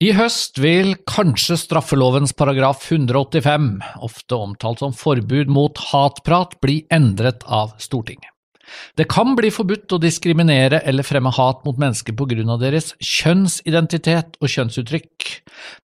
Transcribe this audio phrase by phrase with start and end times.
[0.00, 3.66] I høst vil kanskje straffelovens paragraf 185,
[4.00, 8.30] ofte omtalt som forbud mot hatprat, bli endret av Stortinget.
[8.96, 12.94] Det kan bli forbudt å diskriminere eller fremme hat mot mennesker på grunn av deres
[12.96, 15.28] kjønnsidentitet og kjønnsuttrykk.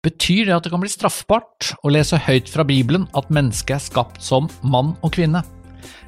[0.07, 3.87] Betyr det at det kan bli straffbart å lese høyt fra Bibelen at mennesket er
[3.89, 5.43] skapt som mann og kvinne?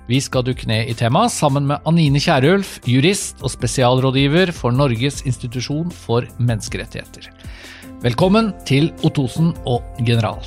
[0.06, 5.24] Vi skal dukke ned i temaet sammen med Anine Kierulf, jurist og spesialrådgiver for Norges
[5.26, 7.32] institusjon for menneskerettigheter.
[8.04, 10.42] Velkommen til Ottosen og General.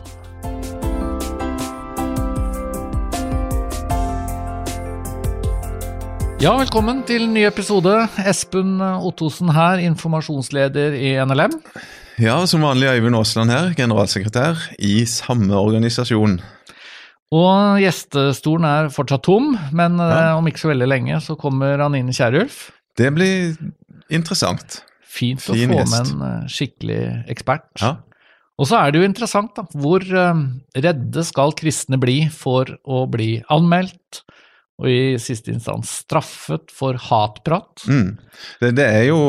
[6.38, 7.96] Ja, velkommen til ny episode.
[8.22, 11.56] Espen Ottosen her, informasjonsleder i NLM.
[12.22, 16.38] Ja, som vanlig Øyvind Aasland her, generalsekretær i samme organisasjon.
[17.34, 20.36] Og gjestestolen er fortsatt tom, men ja.
[20.38, 22.68] om ikke så veldig lenge så kommer Anine Kierulf.
[22.94, 23.58] Det blir
[24.14, 24.84] interessant.
[25.10, 27.02] Fint å fin få med en skikkelig
[27.34, 27.72] ekspert.
[27.82, 27.98] Ja.
[28.60, 29.64] Og så er det jo interessant, da.
[29.72, 34.24] Hvor redde skal kristne bli for å bli anmeldt?
[34.80, 37.84] og i siste instans straffet for hatprat.
[37.92, 38.14] Mm.
[38.62, 39.20] Det, det, er jo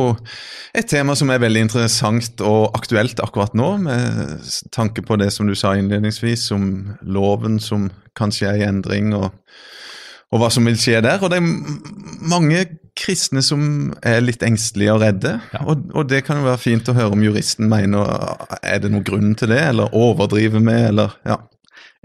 [0.76, 5.50] et tema som er veldig interessant og aktuelt akkurat nå, med tanke på det som
[5.50, 6.68] du sa innledningsvis, om
[7.02, 9.32] loven som kanskje er i endring, og,
[10.30, 11.18] og hva som vil skje der.
[11.18, 12.62] Og det er mange
[13.00, 13.62] kristne som
[14.06, 15.62] er litt engstelige og redde, ja.
[15.64, 18.12] og, og, det kan jo være fint å høre om juristen mener
[18.60, 21.40] er det noen grunn til det, eller overdriver med, eller ja.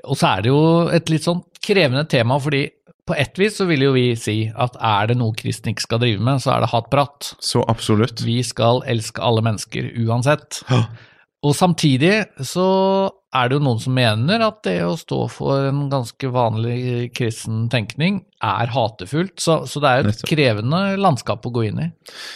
[0.06, 2.68] Og så er det jo et litt sånn krevende tema, fordi
[3.06, 6.02] på ett vis så vil jo vi si at er det noe kristne ikke skal
[6.02, 7.34] drive med, så er det hatprat.
[7.44, 8.24] Så absolutt.
[8.26, 10.64] Vi skal elske alle mennesker uansett.
[10.72, 10.88] Ja.
[11.46, 12.66] Og samtidig så
[13.36, 17.66] er det jo noen som mener at det å stå for en ganske vanlig kristen
[17.72, 19.36] tenkning er hatefullt.
[19.42, 21.88] Så, så det er et krevende landskap å gå inn i.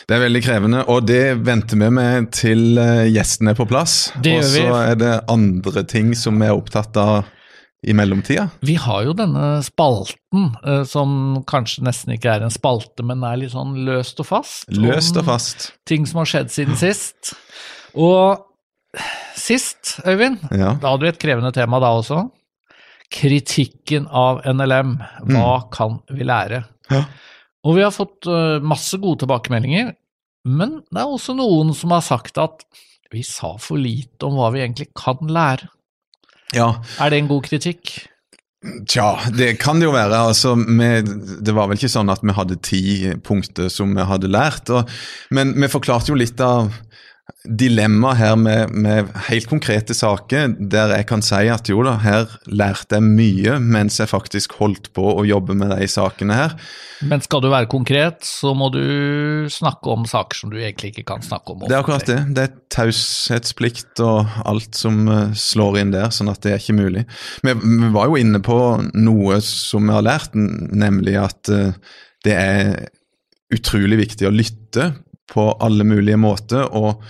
[0.10, 3.98] Det er veldig krevende, og det venter vi med til eh, gjestene er på plass.
[4.20, 7.22] Og så er det andre ting som vi er opptatt av
[7.88, 8.50] i mellomtida?
[8.68, 13.40] Vi har jo denne spalten, eh, som kanskje nesten ikke er en spalte, men er
[13.40, 14.68] litt sånn løst og fast.
[14.76, 15.72] Løst og fast.
[15.88, 17.34] Ting som har skjedd siden sist.
[17.96, 18.49] Og
[19.38, 20.74] sist, Øyvind, ja.
[20.82, 22.26] da hadde vi et krevende tema da også.
[23.14, 24.98] Kritikken av NLM.
[25.30, 25.70] Hva mm.
[25.74, 26.64] kan vi lære?
[26.90, 27.04] Ja.
[27.68, 29.92] Og vi har fått eh, masse gode tilbakemeldinger,
[30.50, 32.64] men det er også noen som har sagt at
[33.12, 35.68] vi sa for lite om hva vi egentlig kan lære.
[36.56, 36.72] Ja.
[37.02, 37.92] Er det en god kritikk?
[38.90, 40.18] Tja, det kan det jo være.
[40.30, 40.90] Altså, vi,
[41.46, 42.84] det var vel ikke sånn at vi hadde ti
[43.24, 44.72] punkter som vi hadde lært.
[44.76, 44.90] Og,
[45.36, 46.74] men vi forklarte jo litt av
[47.44, 52.28] dilemma her med, med, helt konkrete saker, der jeg kan si at jo da, her
[52.48, 56.56] lærte jeg mye mens jeg faktisk holdt på å jobbe med de sakene her.
[57.08, 61.06] Men skal du være konkret, så må du snakke om saker som du egentlig ikke
[61.14, 61.64] kan snakke om.
[61.64, 61.72] Offentlig.
[61.72, 62.20] Det er akkurat det.
[62.36, 66.80] Det er taushetsplikt og alt som uh, slår inn der, sånn at det er ikke
[66.80, 67.06] mulig.
[67.46, 68.60] Vi, vi, var jo inne på
[69.00, 71.72] noe som vi har lært, nemlig at uh,
[72.28, 72.74] det er
[73.56, 74.92] utrolig viktig å lytte
[75.30, 76.68] på alle mulige måter.
[76.70, 77.04] og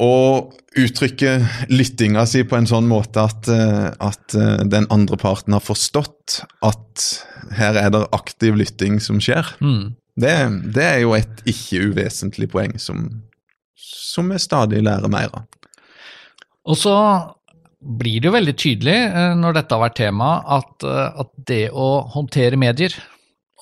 [0.00, 1.34] og uttrykke
[1.68, 6.40] lyttinga si på en sånn måte at, eh, at, eh, den andre parten har forstått
[6.64, 7.04] at
[7.58, 9.44] her er det aktiv lytting som skjer.
[9.60, 9.94] Mm.
[10.16, 10.32] Det,
[10.72, 13.04] det, er jo et ikke uvesentlig poeng som,
[13.76, 15.44] som vi stadig lærer mer av.
[16.64, 16.96] Og så
[17.82, 22.06] blir det jo veldig tydelig eh, når dette har vært tema, at, at det å
[22.14, 22.96] håndtere medier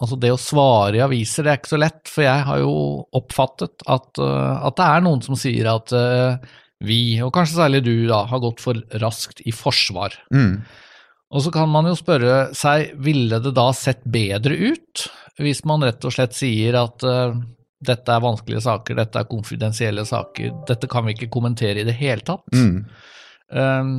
[0.01, 2.75] Altså det å svare i aviser, det er ikke så lett, for jeg har jo
[3.17, 6.39] oppfattet at, uh, at det er noen som sier at uh,
[6.81, 10.17] vi, og kanskje særlig du, da, har gått for raskt i forsvar.
[10.33, 10.63] Mm.
[11.31, 15.05] Og så kan man jo spørre seg, ville det da sett bedre ut
[15.41, 17.37] hvis man rett og slett sier at uh,
[17.81, 21.97] dette er vanskelige saker, dette er konfidensielle saker, dette kan vi ikke kommentere i det
[22.01, 22.45] hele tatt?
[22.53, 22.83] Mm.
[23.51, 23.95] Um,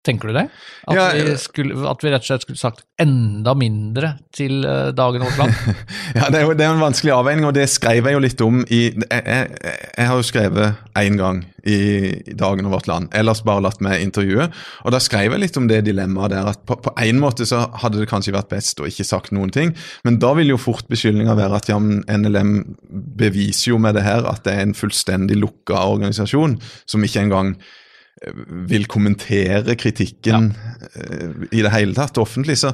[0.00, 0.46] Tenker du det?
[0.88, 4.94] At, ja, vi skulle, at, vi rett og slett skulle sagt enda mindre til uh,
[4.96, 5.56] Dagen vårt land?
[6.16, 8.44] ja, det er, jo, det er en vanskelig avveining, og det skrev jeg jo litt
[8.44, 9.50] om i Jeg, jeg,
[9.98, 11.76] jeg har jo skrevet én gang i,
[12.32, 14.46] i Dagen og vårt land, ellers bare latt meg intervjue.
[14.88, 18.00] Og da skrev jeg litt om det dilemmaet der, at på, én måte så hadde
[18.00, 19.74] det kanskje vært best å ikke sagt noen ting,
[20.08, 22.54] men da vil jo fort beskyldninga være at ja, NLM
[23.20, 26.56] beviser jo med det her at det er en fullstendig lukka organisasjon
[26.88, 27.52] som ikke engang
[28.70, 30.72] vil kommentere kritikken ja.
[30.92, 32.58] Eh, i det hele tatt offentlig.
[32.60, 32.72] Så,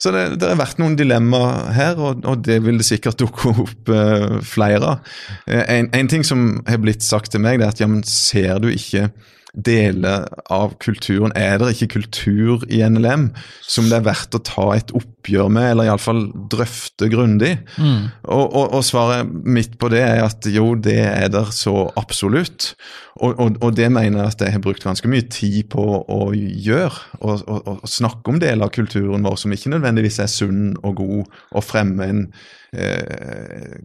[0.00, 3.52] så det, det, har vært noen dilemmaer her, og, og, det vil det sikkert dukke
[3.52, 5.10] opp uh, flere av.
[5.44, 8.62] Uh, en, en, ting som har blitt sagt til meg, det er at ja, ser
[8.64, 9.10] du ikke
[9.54, 11.32] deler av kulturen.
[11.36, 13.30] Er det ikke kultur i NLM
[13.64, 17.54] som det er verdt å ta et oppgjør med, eller iallfall drøfte grundig?
[17.76, 18.10] Mm.
[18.28, 22.72] Og, og, og, svaret mitt på det er at jo, det er der så absolutt.
[23.18, 26.20] Og, og, og, det mener jeg at jeg har brukt ganske mye tid på å
[26.36, 27.18] gjøre.
[27.24, 31.66] Og, snakke om deler av kulturen vår som ikke nødvendigvis er sunn og god, og
[31.66, 32.24] fremme en
[32.72, 33.78] eh,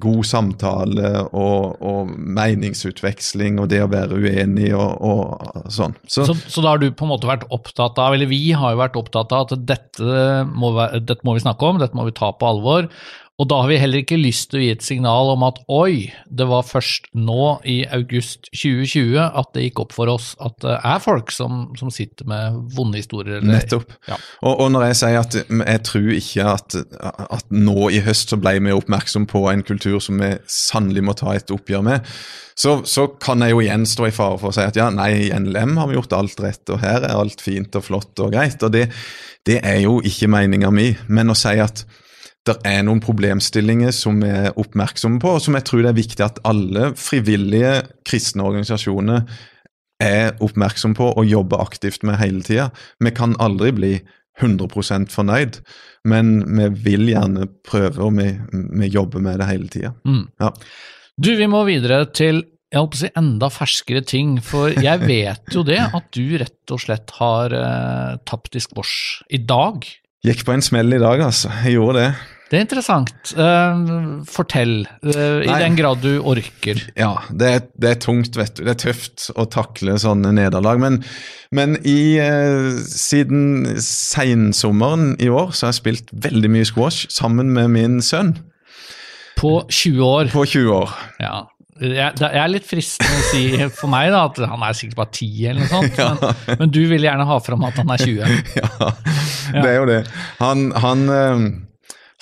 [0.00, 5.96] god samtale og, og, meningsutveksling og det å være uenig og, og sånn.
[6.06, 8.74] Så, så, så, da har du på en måte vært opptatt av, eller vi har
[8.74, 12.16] jo vært opptatt av at dette må, dette må vi snakke om, dette må vi
[12.16, 12.90] ta på alvor.
[13.42, 16.06] Og da har vi heller ikke lyst til å gi et signal om at oi,
[16.30, 20.76] det var først nå i august 2020 at det gikk opp for oss at det
[20.78, 23.40] er folk som, som sitter med vonde historier.
[23.40, 23.90] Eller, Nettopp.
[24.06, 24.20] Ja.
[24.44, 26.78] Og, og, når jeg sier at jeg tror ikke at,
[27.24, 31.16] at nå i høst så ble vi oppmerksom på en kultur som vi sannelig må
[31.18, 32.14] ta et oppgjør med,
[32.54, 35.10] så, så, kan jeg jo igjen stå i fare for å si at ja, nei,
[35.26, 38.30] i NLM har vi gjort alt rett, og her er alt fint og flott og
[38.36, 38.62] greit.
[38.62, 38.86] Og det,
[39.42, 40.92] det er jo ikke meninga mi.
[41.10, 41.82] Men å si at
[42.44, 46.00] det er noen problemstillinger som vi er oppmerksomme på, og som jeg tror det er
[46.00, 49.24] viktig at alle frivillige kristne organisasjoner
[50.04, 52.68] er oppmerksomme på og jobber aktivt med hele tida.
[53.00, 53.92] Vi kan aldri bli
[54.42, 55.60] 100% fornøyd,
[56.10, 59.94] men vi vil gjerne prøve, og vi, vi jobber med det hele tida.
[60.04, 60.26] Mm.
[60.42, 60.50] Ja.
[61.14, 62.42] Du, vi må videre til
[62.74, 66.34] jeg holdt på å si enda ferskere ting, for jeg vet jo det at du
[66.40, 69.86] rett og slett har eh, tapt i squash i dag.
[70.26, 71.52] Gikk på en smell i dag, altså.
[71.62, 72.08] Jeg gjorde det.
[72.50, 73.32] Det er interessant.
[73.38, 76.82] Uh, fortell, uh, i den grad du orker.
[76.92, 78.64] Ja, det er, det er, tungt, vet du.
[78.66, 80.82] Det er tøft å takle sånne nederlag.
[80.82, 81.00] Men,
[81.56, 87.54] men i, uh, siden seinsommeren i år så har jeg spilt veldig mye squash sammen
[87.56, 88.36] med min sønn.
[89.40, 90.30] På 20 år.
[90.34, 90.94] På 20 år.
[91.24, 91.34] Ja.
[91.80, 95.10] Jeg, det er litt fristende å si for meg da, at han er sikkert bare
[95.16, 96.12] 10 eller noe sånt, ja.
[96.20, 98.36] men, men, du vil gjerne ha fram at han er 20.
[98.60, 98.90] ja,
[99.56, 100.02] det er jo det.
[100.38, 101.02] Han, han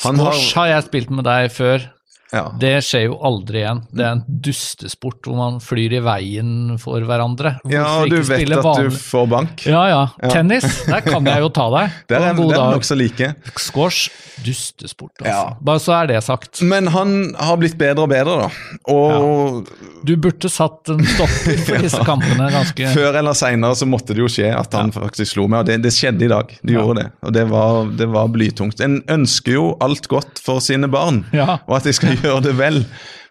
[0.03, 1.85] Squash har, jeg spilt med deg før.
[2.33, 2.47] Ja.
[2.57, 3.83] Det skjer jo aldri igjen.
[3.93, 7.59] Det er en dustesport hvor man flyr i veien for hverandre.
[7.61, 8.93] Hvorfor ja, du vet at vanlig?
[8.95, 9.65] du får bank.
[9.69, 10.31] Ja, ja, ja.
[10.33, 11.99] Tennis, der kan jeg jo ta deg.
[12.13, 13.29] Det er, det er nokså like.
[13.61, 14.09] Squash,
[14.45, 15.33] dustesport, altså.
[15.33, 15.57] Ja.
[15.65, 16.63] Bare så er det sagt.
[16.65, 18.79] Men han har blitt bedre og bedre, da.
[18.93, 19.69] Og
[20.07, 24.25] Du burde satt en stopper for disse kampene ganske Før eller seinere så måtte det
[24.25, 26.57] jo skje at han faktisk slo meg, og det, det skjedde i dag.
[26.65, 28.81] Du gjorde det, og det var, det var blytungt.
[28.85, 32.83] En ønsker jo alt godt for sine barn, og at de skal gjør det vel.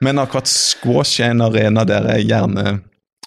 [0.02, 2.80] Men akkurat squash er en arena der jeg gjerne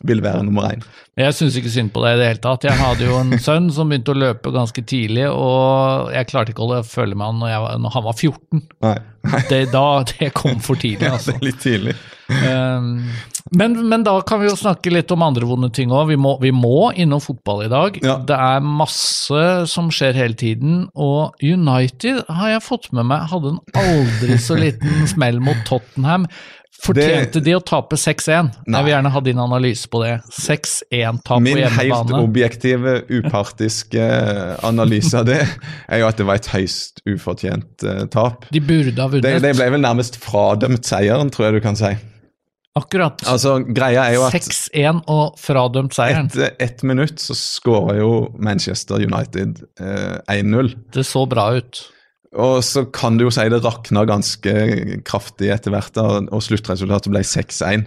[0.04, 0.82] vil være nummer én.
[1.14, 2.64] Jeg syns ikke synd på deg i det hele tatt.
[2.66, 6.66] Jeg hadde jo en sønn som begynte å løpe ganske tidlig, og jeg klarte ikke
[6.66, 8.64] å følge med han når, jeg, når han var 14.
[8.86, 8.96] Nei.
[9.48, 11.32] Det, da, det kom for tidlig, altså.
[11.36, 11.94] Ja, det er litt tidlig.
[12.26, 12.90] Um,
[13.52, 16.08] men, men, da kan vi jo snakke litt om andre vonde ting òg.
[16.08, 17.98] Vi, vi, må innom fotball i dag.
[18.00, 18.16] Ja.
[18.24, 23.54] Det er masse som skjer hele tiden, og United har jeg fått med meg hadde
[23.54, 26.28] en aldri så liten smell mot Tottenham.
[26.84, 28.48] Fortjente det, de å tape 6-1?
[28.66, 30.16] Jeg vil gjerne ha din analyse på det.
[30.34, 31.68] 6-1-tap på hjemmebane.
[31.70, 34.08] Min helt objektive, upartiske
[34.66, 35.38] analyse av det
[35.92, 38.48] er jo at det var et høyst ufortjent uh, tap.
[38.52, 39.24] De burde ha vunnet.
[39.24, 41.94] De, de ble vel nærmest fradømt seieren, tror jeg du kan si.
[42.74, 43.22] Akkurat.
[43.30, 46.26] Altså, greia er jo at 6-1 og fradømt seieren.
[46.26, 50.72] Etter ett minutt så skåra jo Manchester United eh, 1-0.
[50.96, 51.84] Det så bra ut.
[52.34, 54.52] Og så kan du jo si det rakna ganske
[55.06, 57.86] kraftig etter hvert, og sluttresultatet ble 6-1.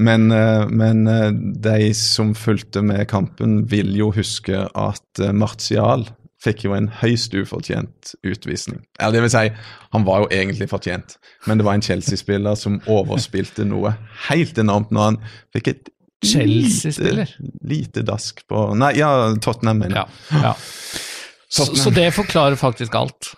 [0.00, 6.06] Men, eh, men, eh, de som fulgte med kampen, vil jo huske at eh, Martial
[6.42, 8.82] fikk jo en høyst ufortjent utvisning.
[8.98, 9.44] Eller det vil si,
[9.94, 13.94] han var jo egentlig fortjent, men det var en Chelsea-spiller som overspilte noe
[14.28, 15.20] helt enormt når han
[15.54, 17.30] fikk et Chelsea-spiller?
[17.38, 19.10] Lite, lite dask på Nei, ja,
[19.42, 20.18] Tottenham, mener jeg.
[20.30, 21.00] Ja, ja.
[21.52, 23.34] Så, så, det forklarer faktisk alt?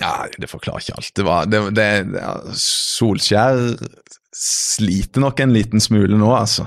[0.00, 1.12] Ja, det forklarer ikke alt.
[1.14, 1.90] Det var, det, det,
[2.58, 3.60] Solskjær
[4.36, 6.66] sliter nok en liten smule nå, altså.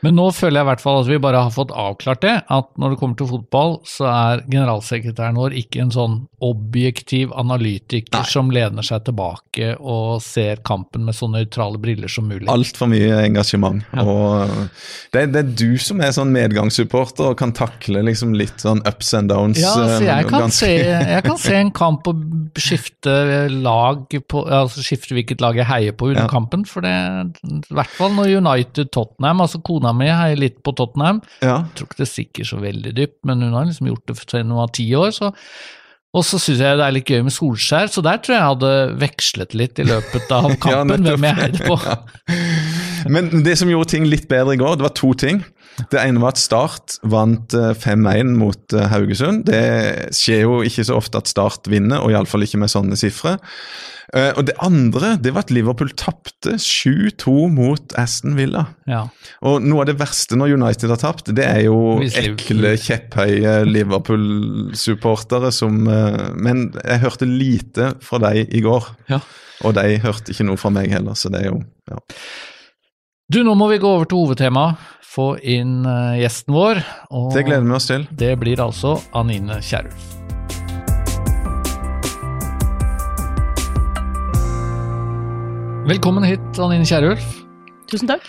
[0.00, 2.70] Men nå føler jeg i hvert fall at vi bare har fått avklart det, at
[2.80, 8.30] når det kommer til fotball, så er generalsekretæren vår ikke en sånn objektiv analytiker Nei.
[8.32, 12.48] som lener seg tilbake og ser kampen med så nøytrale briller som mulig.
[12.50, 13.84] Altfor mye engasjement.
[13.92, 14.06] Ja.
[14.08, 14.56] Og
[15.12, 19.12] det, det, er du som er sånn medgangssupporter og kan takle liksom litt sånn ups
[19.18, 19.60] and downs.
[19.60, 20.64] Ja, så jeg eh, kan, ganske...
[20.64, 20.72] se,
[21.12, 22.24] jeg kan se en kamp og
[22.56, 23.20] skifte
[23.52, 26.32] lag på, altså skifte hvilket lag jeg heier på under ja.
[26.32, 27.01] kampen, for det
[27.42, 31.22] i hvert fall når United-Tottenham altså Kona mi heier litt på Tottenham.
[31.42, 31.62] Ja.
[31.62, 34.52] Jeg tror ikke det stikker så veldig dypt, men hun har liksom gjort det siden
[34.54, 35.14] hun var ti år.
[35.16, 35.32] så
[36.12, 38.50] og så syns jeg det er litt gøy med Solskjær, så der tror jeg jeg
[38.50, 41.78] hadde vekslet litt i løpet av kampen, ja, hvem jeg heier på.
[43.10, 45.42] Men det som gjorde ting litt bedre i går, det var to ting.
[45.90, 49.46] Det ene var at Start vant eh, 5-1 mot eh, Haugesund.
[49.48, 49.62] Det
[50.14, 53.38] skjer jo ikke så ofte at Start vinner, og iallfall ikke med sånne sifre.
[54.12, 58.66] Eh, Og det andre det var at Liverpool tapte 7-2 mot Aston Villa.
[58.90, 59.06] Ja.
[59.48, 65.52] Og noe av det verste når United har tapt, det er jo ekle, kjepphøye Liverpool-supportere
[65.54, 68.92] som eh, Men jeg hørte lite fra deg i går.
[69.10, 69.20] Ja.
[69.64, 72.00] Og de hørte ikke noe fra meg heller, så det er jo ja.
[73.32, 74.80] Du, nå må vi gå over til hovedtemaet.
[75.08, 76.82] Få inn eh, gjesten vår.
[77.16, 78.02] Og Det gleder vi oss til.
[78.12, 80.02] det blir altså Anine Kierulf.
[85.88, 87.24] Velkommen hit, Anine Kierulf.
[87.88, 88.28] Tusen takk.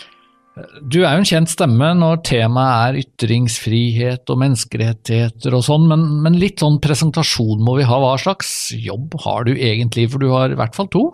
[0.88, 6.08] Du er jo en kjent stemme når temaet er ytringsfrihet og menneskerettigheter og sånn, men,
[6.24, 8.00] men litt sånn presentasjon må vi ha.
[8.00, 11.10] Hva slags jobb har du egentlig, for du har i hvert fall to?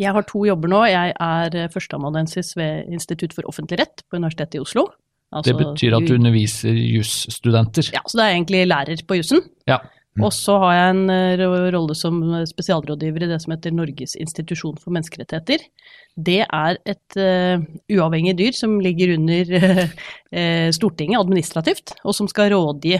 [0.00, 0.82] Jeg har to jobber nå.
[0.88, 4.88] Jeg er eh, førsteamanuensis ved Institutt for offentlig rett på Universitetet i Oslo.
[5.32, 7.86] Det Altså, betyr at du underviser jusstudenter.
[7.94, 9.40] Ja, så det er egentlig lærer på jussen.
[9.68, 9.78] Ja.
[10.20, 12.18] Og så har jeg en eh, rolle som
[12.50, 15.64] spesialrådgiver i det som heter Norges institusjon for menneskerettigheter.
[16.20, 22.52] Det er et uh, uavhengig dyr som ligger under uh, Stortinget administrativt, og som skal
[22.52, 22.98] rådgi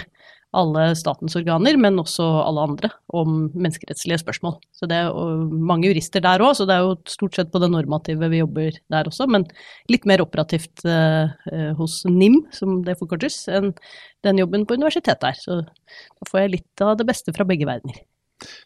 [0.52, 4.58] alle statens organer, men også alle andre, om menneskerettslige spørsmål.
[4.76, 5.16] Så det er
[5.52, 8.76] mange jurister der òg, så det er jo stort sett på det normative vi jobber
[8.92, 9.46] der også, men
[9.92, 13.72] litt mer operativt eh, eh, hos NIM, som det forkortes, enn
[14.26, 15.40] den jobben på universitetet er.
[15.40, 18.04] Så da får jeg litt av det beste fra begge verdener.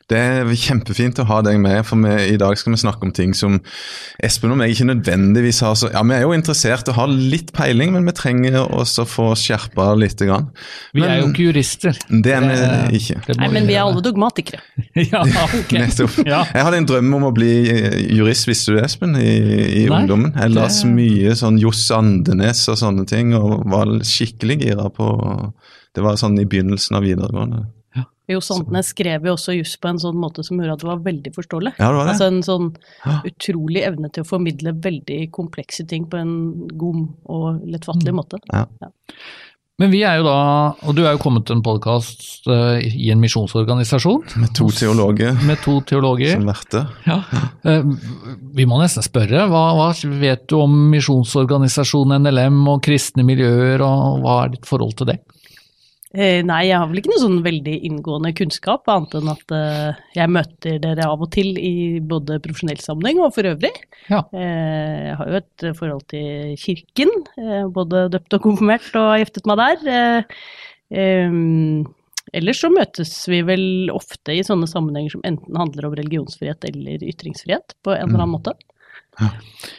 [0.07, 3.11] Det er kjempefint å ha deg med, for vi, i dag skal vi snakke om
[3.11, 3.57] ting som
[4.23, 7.51] Espen og meg ikke nødvendigvis har så Ja, vi er jo interessert og har litt
[7.57, 10.15] peiling, men vi trenger også å få skjerpa litt.
[10.23, 10.47] Grann.
[10.95, 11.99] Vi er jo ikke jurister.
[12.09, 13.19] Det er vi ikke.
[13.27, 14.63] det Nei, men vi er alle dogmatikere.
[15.11, 15.75] Ja, ok.
[15.83, 16.21] Nettopp.
[16.23, 16.45] Ja.
[16.55, 19.35] Jeg hadde en drøm om å bli eh, jurist, visste du det, Espen, i,
[19.83, 20.33] i Nei, ungdommen.
[20.39, 25.11] Jeg det- las mye sånn Johs Andenes og sånne ting, og var skikkelig gira på
[25.97, 27.67] Det var sånn i begynnelsen av videregående.
[28.29, 31.03] Jo Sandnes skrev jo også juss på en sånn måte som gjorde at det var
[31.05, 31.75] veldig forståelig.
[31.79, 32.15] Ja, det var det.
[32.17, 32.71] Altså en sånn
[33.29, 36.33] utrolig evne til å formidle veldig komplekse ting på en
[36.77, 38.17] god og lettfattelig Mm.
[38.19, 38.41] måte.
[38.53, 38.67] Ja.
[39.79, 43.21] Men vi er jo da, og du er jo kommet til en podkast i en
[43.21, 46.33] misjonsorganisasjon Med to teologer med to teologer.
[46.33, 46.87] som verter.
[47.07, 47.19] Ja.
[47.63, 47.83] Eh,
[48.57, 54.23] Vi må nesten spørre, hva, hva vet du om misjonsorganisasjonen NLM og kristne miljøer, og
[54.25, 55.19] hva er ditt forhold til det?
[56.17, 59.99] Eh, nei, jeg har vel ikke noe sånn veldig inngående kunnskap, annet enn at eh,
[60.17, 63.73] jeg møter dere av og til i både profesjonell sammenheng og for øvrig.
[64.09, 64.23] Ja.
[64.33, 67.13] Eh, jeg har jo et forhold til kirken,
[67.77, 70.25] både døpt og konfirmert og giftet meg der.
[72.37, 77.05] Ellers så møtes vi vel ofte i sånne sammenhenger som enten handler om religionsfrihet eller
[77.13, 78.57] ytringsfrihet på en eller annen måte.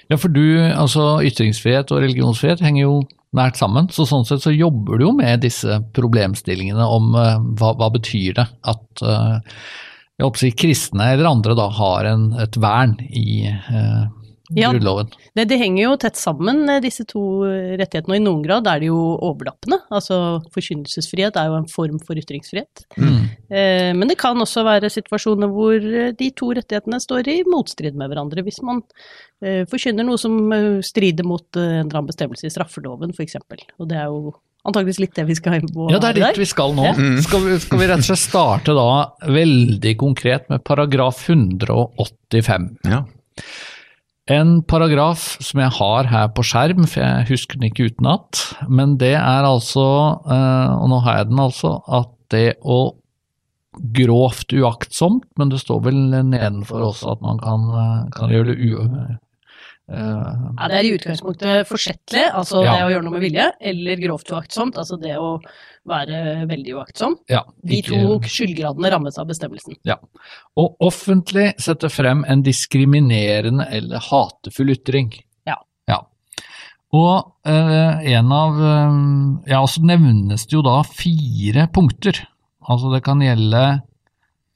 [0.10, 2.96] Ja, for du, altså ytringsfrihet og religionsfrihet henger jo
[3.36, 7.74] nært sammen, så sånn sett så jobber du jo med disse problemstillingene om uh, hva,
[7.80, 9.38] hva betyr det at uh,
[10.18, 14.06] jeg håper å si kristne eller andre da har en, et vern i eh,
[14.56, 14.70] Ja.
[14.72, 15.10] Grunnloven.
[15.36, 18.80] Det, det henger jo tett sammen, eh, disse to rettighetene, og i noen grad er
[18.80, 19.82] de jo overlappende.
[19.92, 22.86] Altså forkynnelsesfrihet er jo en form for ytringsfrihet.
[22.96, 23.20] Mm.
[23.52, 27.98] Eh, Men det kan også være situasjoner hvor eh, de to rettighetene står i motstrid
[28.00, 28.46] med hverandre.
[28.48, 28.84] Hvis man
[29.44, 33.40] eh, forkynner noe som eh, strider mot eh, en eller annen bestemmelse i straffeloven, f.eks.
[33.78, 34.32] Og det er jo
[34.68, 36.88] antageligvis litt det vi skal inn på Ja, det er litt vi skal nå.
[36.88, 36.96] Ja.
[37.24, 38.88] Skal, vi, skal vi rett og slett starte da
[39.28, 42.72] veldig konkret med paragraf 185.
[42.88, 43.04] Ja.
[44.28, 48.98] En paragraf som jeg har her på skjerm, for jeg husker den ikke utenat, men
[49.00, 49.86] det er altså,
[50.28, 52.98] eh, og nå har jeg den altså, at det å
[53.96, 58.60] grovt uaktsomt, men det står vel nedenfor også at man kan, eh, kan gjøre det
[58.68, 59.18] u...
[59.90, 62.76] eh, Ja, det er i utgangspunktet forsettlig, altså Ja.
[62.76, 65.40] det å gjøre noe med vilje, eller grovt uaktsomt, altså det å
[65.88, 67.16] være veldig uaktsom.
[67.30, 69.78] ja, De to skyldgradene rammes av bestemmelsen.
[69.86, 69.96] Ja.
[70.58, 75.14] Og offentlig sette frem en diskriminerende eller hatefull ytring.
[75.48, 75.56] Ja.
[75.88, 76.02] ja.
[76.92, 82.26] Og eh, en av eh, Ja, så nevnes det jo da fire punkter.
[82.68, 83.82] Altså det kan gjelde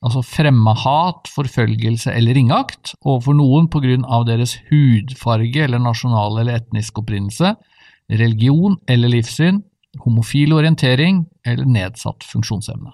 [0.02, 6.42] altså fremme hat, forfølgelse eller ringeakt overfor noen på grunn av deres hudfarge eller nasjonal
[6.42, 7.54] eller etnisk opprinnelse,
[8.12, 9.62] religion eller livssyn,
[10.02, 12.94] homofil orientering eller nedsatt funksjonsevne.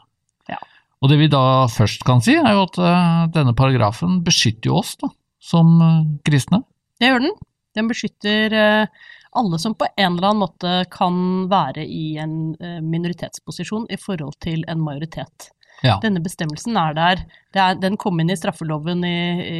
[0.51, 0.59] Ja.
[1.01, 4.81] Og det vi da først kan si, er jo at eh, denne paragrafen beskytter jo
[4.81, 6.63] oss da, som eh, kristne.
[6.99, 7.37] Det gjør den.
[7.77, 9.03] Den beskytter eh,
[9.37, 14.63] alle som på en eller annen måte kan være i en minoritetsposisjon i forhold til
[14.71, 15.51] en majoritet.
[15.85, 15.99] Ja.
[16.01, 19.59] Denne bestemmelsen er der er, Den kom inn i straffeloven i, i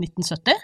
[0.00, 0.54] 1970,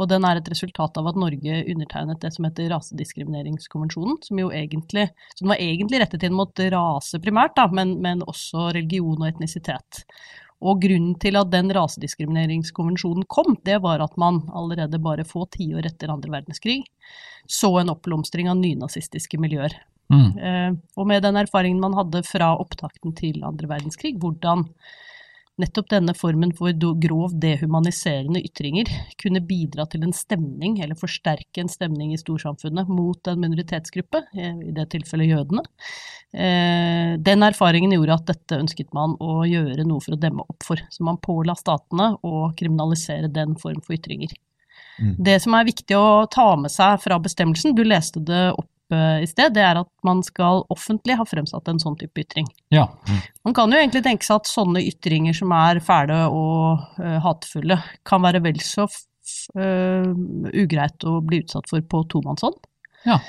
[0.00, 4.52] Og den er et resultat av at Norge undertegnet det som heter rasediskrimineringskonvensjonen, som jo
[4.52, 9.28] egentlig som var egentlig rettet inn mot rase primært, da, men, men også religion og
[9.28, 10.04] etnisitet.
[10.60, 15.88] Og grunnen til at den rasediskrimineringskonvensjonen kom, det var at man allerede bare få tiår
[15.88, 16.82] etter andre verdenskrig
[17.50, 19.74] så en oppblomstring av nynazistiske miljøer.
[20.10, 20.30] Mm.
[20.38, 24.66] Eh, og med den erfaringen man hadde fra opptakten til andre verdenskrig, hvordan
[25.60, 28.88] nettopp denne formen for grov dehumaniserende ytringer
[29.20, 34.56] kunne bidra til en stemning, eller forsterke en stemning i storsamfunnet mot en minoritetsgruppe, eh,
[34.70, 35.64] i det tilfellet jødene.
[36.32, 40.64] Eh, Den erfaringen gjorde at dette ønsket man å gjøre noe for å demme opp
[40.66, 44.32] for, så man påla statene å kriminalisere den form for ytringer.
[45.00, 45.16] Mm.
[45.18, 49.26] Det som er viktig å ta med seg fra bestemmelsen, du leste det opp i
[49.28, 52.48] sted, det er at man skal offentlig ha fremsatt en sånn type ytring.
[52.74, 52.86] Ja.
[53.46, 57.78] Man kan jo egentlig tenke seg at sånne ytringer som er fæle og uh, hatefulle,
[58.08, 58.88] kan være vel så
[59.54, 60.08] eh,
[60.62, 62.58] ugreit å bli utsatt for på tomannshånd.
[63.06, 63.20] Ja.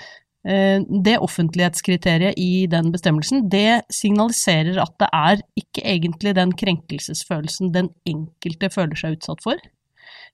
[0.48, 7.76] Uh, det offentlighetskriteriet i den bestemmelsen, det signaliserer at det er ikke egentlig den krenkelsesfølelsen
[7.76, 9.62] den enkelte føler seg utsatt for,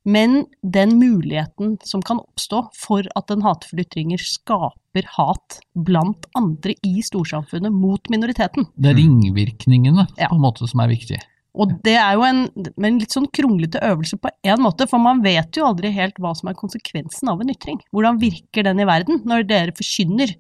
[0.08, 6.78] men den muligheten som kan oppstå for at en hatefull ytringer skaper hat blant andre
[6.88, 8.70] i storsamfunnet mot minoriteten.
[8.80, 11.20] Det er ringvirkningene på en måte som er viktig.
[11.58, 12.46] Og det er jo en,
[12.86, 16.36] en litt sånn kronglete øvelse på en måte, for man vet jo aldri helt hva
[16.38, 17.82] som er konsekvensen av en ytring.
[17.96, 19.24] Hvordan virker den i verden?
[19.28, 20.36] Når dere forkynner,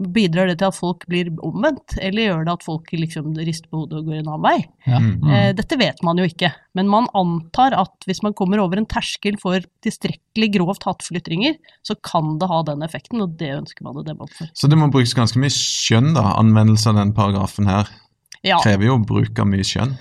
[0.00, 3.82] bidrar det til at folk blir omvendt, eller gjør det at folk liksom rister på
[3.82, 4.54] hodet og går en annen vei?
[4.86, 5.00] Ja.
[5.02, 5.10] Mm.
[5.20, 5.32] Mm.
[5.36, 8.88] Eh, dette vet man jo ikke, men man antar at hvis man kommer over en
[8.88, 13.84] terskel for tilstrekkelig grovt hatefulle ytringer, så kan det ha den effekten, og det ønsker
[13.86, 14.48] man å demme opp for.
[14.56, 16.30] Så det må brukes ganske mye skjønn, da.
[16.40, 17.90] Anvendelse av den paragrafen her
[18.46, 18.62] Ja.
[18.62, 19.98] krever jo bruk av mye skjønn.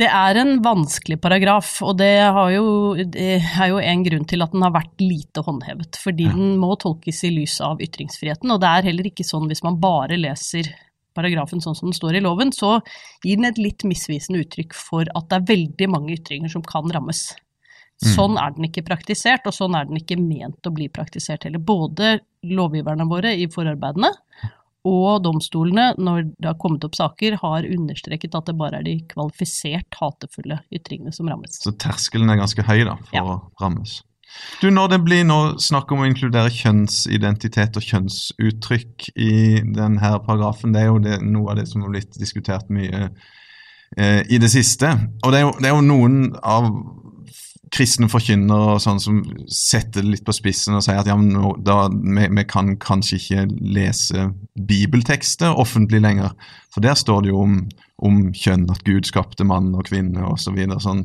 [0.00, 2.68] Det er en vanskelig paragraf, og det, har jo,
[3.04, 5.98] det er jo en grunn til at den har vært lite håndhevet.
[6.00, 6.32] Fordi Ja.
[6.32, 9.76] den må tolkes i lys av ytringsfriheten, og det er heller ikke sånn hvis man
[9.82, 10.70] bare leser
[11.14, 12.78] paragrafen sånn som den står i loven, så
[13.24, 16.88] gir den et litt misvisende uttrykk for at det er veldig mange ytringer som kan
[16.88, 17.34] rammes.
[18.00, 18.14] Mm.
[18.14, 21.60] Sånn er den ikke praktisert, og sånn er den ikke ment å bli praktisert heller.
[21.60, 24.14] Både lovgiverne våre i forarbeidene
[24.88, 28.94] og domstolene, når det har kommet opp saker, har understreket at det bare er de
[29.10, 31.58] kvalifisert hatefulle ytringene som rammes.
[31.60, 33.22] Så terskelen er ganske høy da, for Ja.
[33.24, 34.02] å rammes.
[34.62, 40.72] Du, Når det blir nå snakk om å inkludere kjønnsidentitet og kjønnsuttrykk i denne paragrafen,
[40.72, 43.10] det er jo det, noe av det som har blitt diskutert mye
[43.98, 44.86] eh, i det siste.
[45.24, 46.70] Og det er, jo, det er jo noen av
[47.70, 51.52] kristne forkynnere og sånn som setter det litt på spissen og sier at ja, nå,
[51.62, 53.44] da, vi, vi kan kanskje ikke
[53.76, 56.34] lese bibeltekster offentlig lenger.
[56.74, 57.60] For der står det jo om,
[58.02, 60.50] om kjønn, at Gud skapte mann og kvinne osv.
[60.50, 61.04] Så videre, sånn.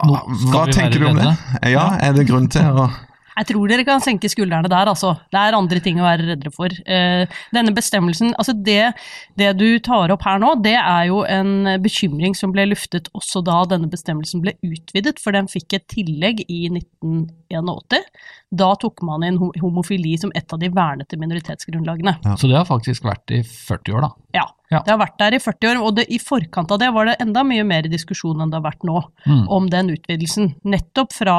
[0.00, 1.32] Hva tenker du om det?
[1.72, 2.88] Ja, er det grunn til å
[3.36, 5.12] Jeg tror dere kan senke skuldrene der, altså.
[5.32, 6.72] Det er andre ting å være reddere for.
[6.72, 8.94] Eh, denne bestemmelsen, altså det,
[9.36, 13.44] det du tar opp her nå, det er jo en bekymring som ble luftet også
[13.44, 18.08] da denne bestemmelsen ble utvidet, for den fikk et tillegg i 1981.
[18.56, 22.16] Da tok man inn homofili som et av de vernede minoritetsgrunnlagene.
[22.40, 24.25] Så det har faktisk vært i 40 år, da.
[24.36, 24.44] Ja.
[24.70, 24.80] Ja.
[24.82, 27.16] Det har vært der i 40 år, og det, i forkant av det var det
[27.22, 29.44] enda mye mer diskusjon enn det har vært nå Mm.
[29.56, 30.54] om den utvidelsen.
[30.66, 31.36] Nettopp fra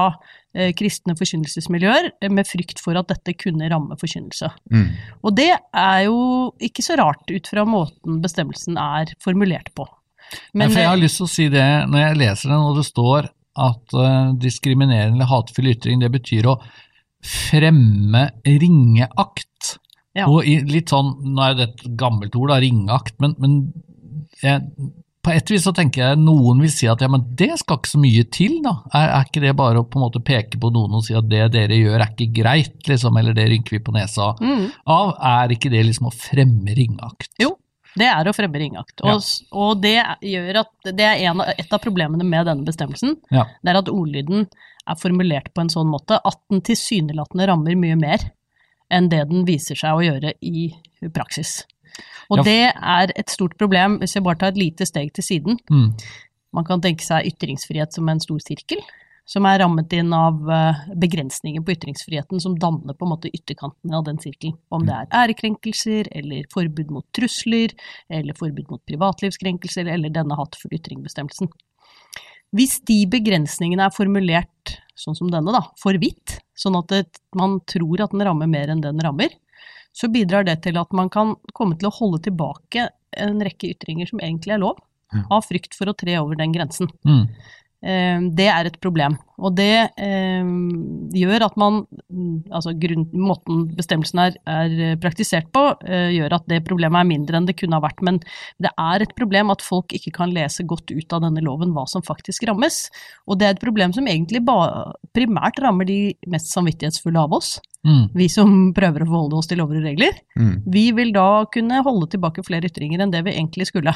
[0.56, 4.50] eh, kristne forkynnelsesmiljøer, eh, med frykt for at dette kunne ramme forkynnelse.
[4.72, 4.88] mm.
[5.28, 9.86] Og det er jo ikke så rart ut fra måten bestemmelsen er formulert på.
[10.54, 12.88] Men, for jeg har lyst til å si det, når jeg leser den og det
[12.88, 16.58] står at eh, diskriminerende eller hatefull ytring, det betyr å
[17.24, 19.78] fremme ringeakt.
[20.18, 20.28] Ja.
[20.32, 23.60] Og litt sånn, nå er det et gammelt ord, da, ringeakt, men, men
[24.42, 24.64] jeg,
[25.28, 27.92] på et vis så tenker jeg noen vil si at ja, men det skal ikke
[27.92, 28.78] så mye til, da.
[28.96, 31.28] Er, er ikke det bare å på en måte peke på noen og si at
[31.28, 35.12] det dere gjør er ikke greit, liksom, eller det rynker vi på nesa mm, av?
[35.34, 37.34] Er ikke det liksom å fremme ringeakt?
[37.44, 37.58] Jo.
[37.98, 39.02] det er å fremme ringeakt.
[39.04, 39.52] Og, Ja.
[39.58, 39.98] og det
[40.32, 43.18] gjør at det er en, et av problemene med denne bestemmelsen.
[43.34, 43.48] Ja.
[43.60, 44.48] Det er at ordlyden
[44.88, 48.30] er formulert på en sånn måte at den tilsynelatende rammer mye mer
[48.92, 50.70] enn det den viser seg å gjøre i
[51.14, 51.64] praksis.
[52.30, 52.44] Og Ja.
[52.44, 55.60] det er et stort problem, hvis jeg bare tar et lite steg til siden.
[55.72, 55.94] Mm.
[56.54, 58.80] Man kan tenke seg ytringsfrihet som en stor sirkel,
[59.28, 63.94] som er rammet inn av eh, begrensninger på ytringsfriheten som danner på en måte ytterkanten
[63.94, 64.56] av den sirkelen.
[64.72, 67.76] Om det er ærekrenkelser, eller forbud mot trusler,
[68.10, 71.52] eller forbud mot privatlivskrenkelser, eller denne hatefulle ytringbestemmelsen.
[72.56, 77.04] Hvis de begrensningene er formulert sånn som denne, da, for vidt, sånn at det,
[77.38, 79.36] man tror at den rammer mer enn den rammer,
[79.98, 84.10] så bidrar det til at man kan komme til å holde tilbake en rekke ytringer
[84.10, 84.82] som egentlig er lov,
[85.32, 86.90] av frykt for å tre over den grensen.
[87.08, 87.26] Mm.
[87.86, 89.18] Eh, det er et problem.
[89.38, 90.48] Og det eh,
[91.14, 91.84] gjør at man
[92.50, 97.38] Altså grunn, måten bestemmelsen er, er praktisert på, eh, gjør at det problemet er mindre
[97.38, 98.02] enn det kunne ha vært.
[98.06, 98.18] Men
[98.64, 101.86] det er et problem at folk ikke kan lese godt ut av denne loven hva
[101.92, 102.88] som faktisk rammes.
[103.30, 104.58] Og det er et problem som egentlig ba,
[105.14, 107.58] primært rammer de mest samvittighetsfulle av oss.
[107.88, 108.08] Mm.
[108.18, 110.18] Vi som prøver å forholde oss til lover og regler.
[110.40, 110.56] Mm.
[110.74, 113.94] Vi vil da kunne holde tilbake flere ytringer enn det vi egentlig skulle.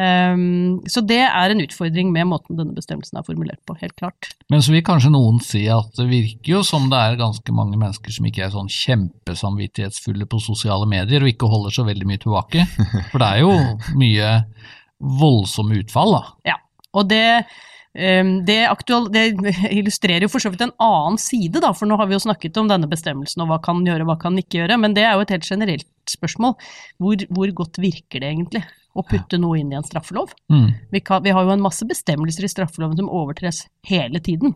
[0.00, 4.30] Ehm, så det er en utfordring med måten denne bestemmelsen er formulert på, helt klart.
[4.52, 7.76] Men så vil kanskje noen si at det virker jo som det er ganske mange
[7.76, 12.22] mennesker som ikke er sånn kjempesamvittighetsfulle på sosiale medier og ikke holder så veldig mye
[12.22, 12.66] tilbake.
[13.12, 13.56] For det er jo
[14.00, 14.30] mye
[15.20, 16.24] voldsomme utfall, da.
[16.52, 16.56] Ja,
[16.96, 17.24] Og det,
[17.92, 19.24] det, aktual, det
[19.78, 22.60] illustrerer jo for så vidt en annen side, da, for nå har vi jo snakket
[22.62, 25.24] om denne bestemmelsen og hva kan gjøre, hva kan ikke gjøre, men det er jo
[25.24, 26.54] et helt generelt spørsmål.
[27.02, 28.62] Hvor, hvor godt virker det egentlig
[28.94, 30.34] å putte noe inn i en straffelov?
[30.52, 30.68] Mm.
[30.94, 34.54] Vi, kan, vi har jo en masse bestemmelser i straffeloven som overtres hele tiden.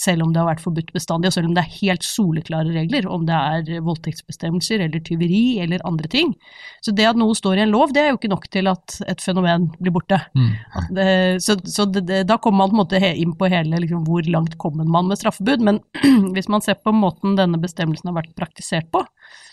[0.00, 3.08] Selv om det har vært forbudt bestandig, og selv om det er helt soleklare regler,
[3.10, 6.32] om det er voldtektsbestemmelser eller tyveri eller andre ting.
[6.80, 8.96] Så det at noe står i en lov, det er jo ikke nok til at
[9.10, 10.22] et fenomen blir borte.
[10.32, 10.48] Mm.
[10.96, 11.08] Det,
[11.44, 14.24] så så det, det, da kommer man på en måte inn på hele liksom, hvor
[14.32, 15.64] langt kommer man med straffebud.
[15.68, 15.82] Men
[16.34, 19.04] hvis man ser på måten denne bestemmelsen har vært praktisert på,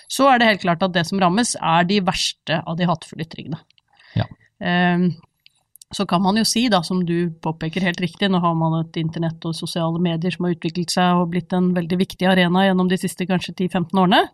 [0.08, 3.28] så er det helt klart at det som rammes, er de verste av de hatefulle
[3.28, 3.60] ytringene.
[4.16, 4.28] Ja.
[4.64, 5.10] Ehm,
[5.96, 8.98] så kan man jo si, da, som du påpeker helt riktig, nå har man et
[9.00, 12.90] internett og sosiale medier som har utviklet seg og blitt en veldig viktig arena gjennom
[12.92, 14.26] de siste kanskje 10-15 årene.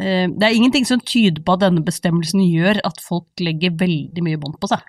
[0.00, 4.24] Eh, Det er ingenting som tyder på at denne bestemmelsen gjør at folk legger veldig
[4.24, 4.80] mye bånd på seg.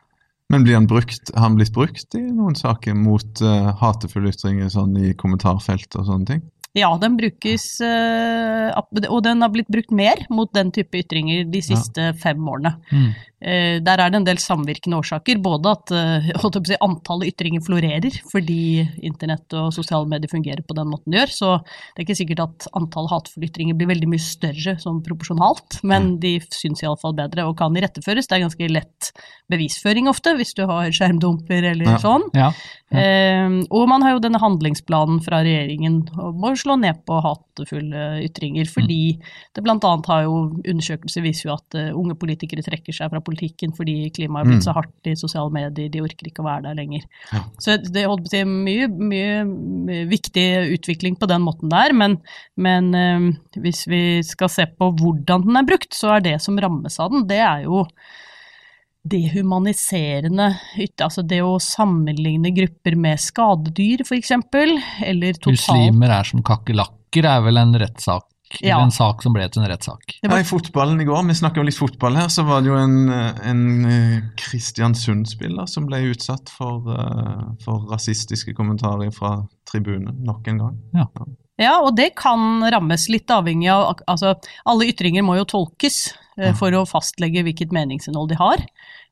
[0.54, 4.70] Men blir han brukt, har han blitt brukt i noen saker mot uh, hatefulle ytringer
[4.70, 6.44] sånn i kommentarfelt og sånne ting?
[6.74, 8.70] Ja, den brukes, eh,
[9.06, 12.72] og den har blitt brukt mer mot den type ytringer de siste fem årene.
[12.90, 13.12] Mm.
[13.44, 16.32] Eh, Der er det en del samvirkende årsaker, både at eh,
[16.66, 21.36] si, antallet ytringer florerer fordi internett og sosiale medier fungerer på den måten de gjør,
[21.36, 25.84] så det er ikke sikkert at antall hatefulle ytringer blir veldig mye større sånn proporsjonalt,
[25.86, 28.26] men de syns iallfall bedre og kan iretteføres.
[28.26, 29.14] Det er ganske lett
[29.54, 32.00] bevisføring ofte, hvis du har skjermdumper eller Ja.
[32.02, 32.26] sånn.
[32.34, 32.52] Ja.
[32.94, 38.04] Eh, og man har jo denne handlingsplanen fra regjeringen om å slå ned på hatefulle
[38.28, 39.18] ytringer, fordi
[39.56, 43.22] det blant annet har jo undersøkelser viser jo at uh, unge politikere trekker seg fra
[43.26, 44.68] politikken fordi klimaet har blitt Mm.
[44.68, 47.02] så hardt i sosiale medier, de orker ikke å være der lenger.
[47.34, 47.42] Ja.
[47.60, 50.46] Så det holdt på å mye, mye viktig
[50.78, 52.20] utvikling på den måten der, men,
[52.58, 56.58] men uh, hvis vi skal se på hvordan den er brukt, så er det som
[56.62, 57.88] rammes av den, det er jo
[59.04, 61.04] dehumaniserende hytte.
[61.04, 67.42] altså det å sammenligne grupper med skadedyr, eksempel, eller totalt Muslimer er som kakerlakker er
[67.46, 68.24] vel en rettssak,
[68.62, 68.76] Ja.
[68.78, 70.20] eller en sak som ble til en rettssak.
[70.22, 72.68] Ja, var- I fotballen i går, vi snakker om litt fotball her, så var det
[72.70, 80.24] jo en, en eh, Kristiansund-spiller som ble utsatt for, eh, for rasistiske kommentarer fra tribunen
[80.24, 80.80] nok en gang.
[80.94, 81.08] Ja,
[81.62, 84.36] og det kan rammes litt avhengig av Altså,
[84.66, 88.64] alle ytringer må jo tolkes eh, for å fastlegge hvilket meningsinnhold de har.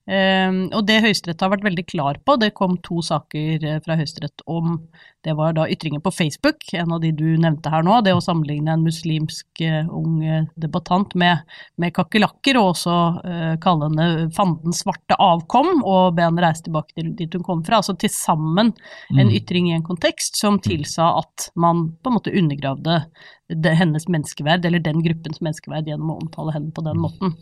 [0.10, 4.00] Eh, og det Høyesterett har vært veldig klar på, det kom to saker eh, fra
[4.00, 4.80] Høyesterett om
[5.22, 8.00] Det var da ytringer på Facebook, en av de du nevnte her nå.
[8.02, 11.44] Det å sammenligne en muslimsk eh, ung eh, debattant med,
[11.82, 16.96] med kakerlakker, og også uh, kalle henne fanden svarte avkom, og be henne reise tilbake
[16.98, 17.82] til dit hun kom fra.
[17.82, 18.74] Altså til sammen
[19.12, 19.36] en Mm.
[19.38, 23.04] ytring i en kontekst som tilsa at man på en måte undergravde
[23.48, 27.36] det, hennes menneskeverd, eller den gruppens menneskeverd, gjennom å omtale henne på den måten.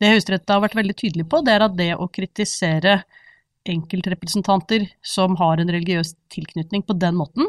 [0.00, 3.00] Det Høyesterett har vært veldig tydelig på, det er at det å kritisere
[3.68, 7.46] enkeltrepresentanter som har en religiøs tilknytning på den måten,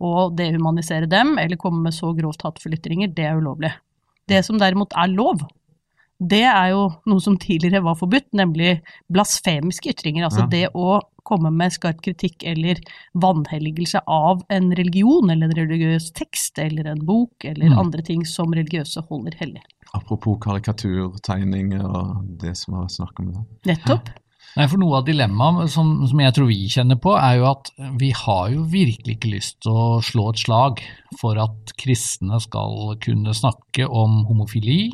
[0.00, 3.72] og dehumanisere dem, eller komme med så grovt hatefulle ytringer, det er ulovlig.
[4.30, 5.42] Det som derimot er lov,
[6.20, 8.82] det er jo noe som tidligere var forbudt, nemlig
[9.12, 10.24] blasfemiske ytringer.
[10.28, 10.46] Altså Ja.
[10.46, 12.76] det å komme med skarp kritikk eller
[13.14, 17.78] vanhelligelse av en religion eller en religiøs tekst eller en bok eller Mm.
[17.78, 19.62] andre ting som religiøse holder hellig.
[19.94, 23.44] Apropos karikaturtegninger og det som var snakk om det.
[23.66, 24.08] Nettopp.
[24.56, 27.70] Nei, for Noe av dilemmaet som, som jeg tror vi kjenner på, er jo at
[28.00, 30.82] vi har jo virkelig ikke lyst til å slå et slag
[31.20, 34.90] for at kristne skal kunne snakke om homofili,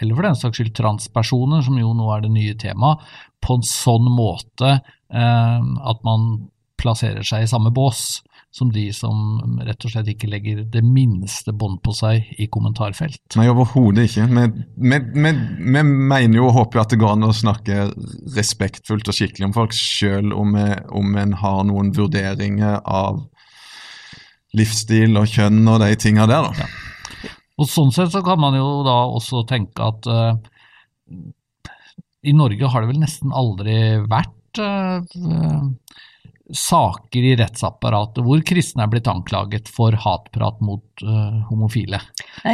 [0.00, 3.04] eller for den saks skyld transpersoner, som jo nå er det nye temaet,
[3.44, 6.48] på en sånn måte eh, at man
[6.80, 8.22] plasserer seg i samme bås
[8.56, 13.20] som de som rett og slett ikke legger det minste bånd på seg i kommentarfelt.
[13.36, 14.24] Nei, overhodet ikke.
[14.32, 14.46] Vi,
[14.80, 15.32] vi, vi,
[15.76, 17.90] vi mener jo og håper jo at det går an å snakke
[18.36, 20.56] respektfullt og skikkelig om folk, selv om,
[20.96, 23.20] om en har noen vurderinger av
[24.56, 26.68] livsstil og kjønn og de tinga der, da.
[27.60, 30.36] Og sånn sett så kan man jo da også tenke at uh,
[32.26, 33.76] i Norge har det vel nesten aldri
[34.10, 34.98] vært eh,
[36.54, 42.00] saker i rettsapparatet hvor kristne er blitt anklaget for hatprat mot uh, homofile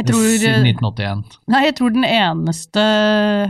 [0.07, 1.37] tror, siden 1981.
[1.53, 2.83] Nei, jeg tror den eneste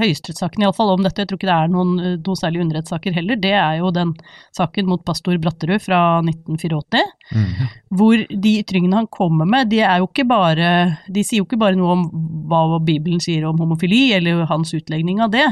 [0.01, 1.93] høyesterettssaken iallfall om dette, jeg tror ikke det er noen,
[2.25, 4.13] noe særlig underrettssaker heller, det er jo den
[4.56, 7.03] saken mot pastor Bratterud fra 1984.
[7.34, 7.71] Mm.
[7.97, 10.69] Hvor de ytringene han kommer med, de er jo ikke bare
[11.08, 12.03] De sier jo ikke bare noe om
[12.49, 15.45] hva Bibelen sier om homofili, eller hans utlegning av det.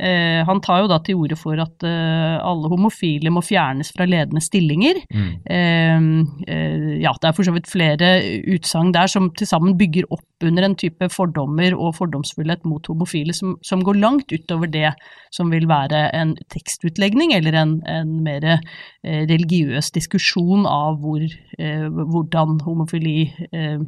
[0.00, 4.06] Uh, han tar jo da til orde for at uh, alle homofile må fjernes fra
[4.08, 5.02] ledende stillinger.
[5.12, 5.30] Mm.
[5.44, 6.08] Eh,
[6.54, 8.10] eh ja, det er for så vidt flere
[8.54, 13.34] utsagn der som til sammen bygger opp under en type fordommer og fordomsfullhet mot homofile
[13.34, 14.92] som, som, går langt utover det
[15.34, 21.24] som vil være en tekstutlegning eller en, en mer eh, religiøs diskusjon av hvor,
[21.58, 23.18] eh, hvordan homofili
[23.52, 23.78] Eh,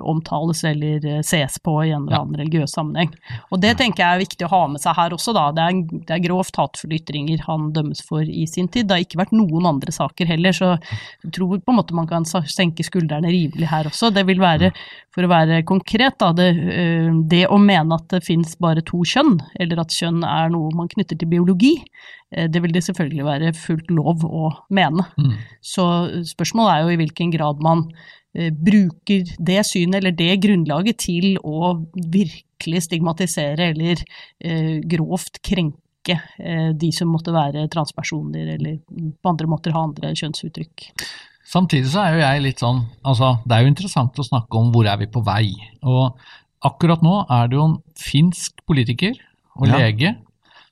[0.00, 3.10] omtales eller eh, ses på i en eller annen religiøs sammenheng.
[3.50, 5.34] Og Det tenker jeg er viktig å ha med seg her også.
[5.36, 5.48] da.
[5.54, 8.88] Det er, det er grovt hatefulle ytringer han dømmes for i sin tid.
[8.88, 12.10] Det har ikke vært noen andre saker heller, så jeg tror på en måte man
[12.10, 14.12] kan senke skuldrene rimelig her også.
[14.14, 14.70] Det vil være,
[15.14, 19.02] for å være konkret, da, det, eh, det å mene at det finnes bare to
[19.02, 21.76] kjønn, eller at kjønn er noe man knytter til biologi,
[22.34, 25.04] det vil det selvfølgelig være fullt lov å mene.
[25.20, 25.34] Mm.
[25.62, 25.84] Så
[26.26, 31.36] spørsmålet er jo i hvilken grad man Eh, bruker det synet eller det grunnlaget til
[31.46, 34.00] å virkelig stigmatisere eller
[34.42, 40.10] eh, grovt krenke eh, de som måtte være transpersoner eller på andre måter ha andre
[40.18, 40.88] kjønnsuttrykk.
[41.44, 44.72] Samtidig så er jo jeg litt sånn altså Det er jo interessant å snakke om
[44.74, 45.52] hvor er vi på vei.
[45.86, 46.16] Og
[46.64, 49.14] akkurat nå er det jo en finsk politiker
[49.60, 49.78] og ja.
[49.78, 50.16] lege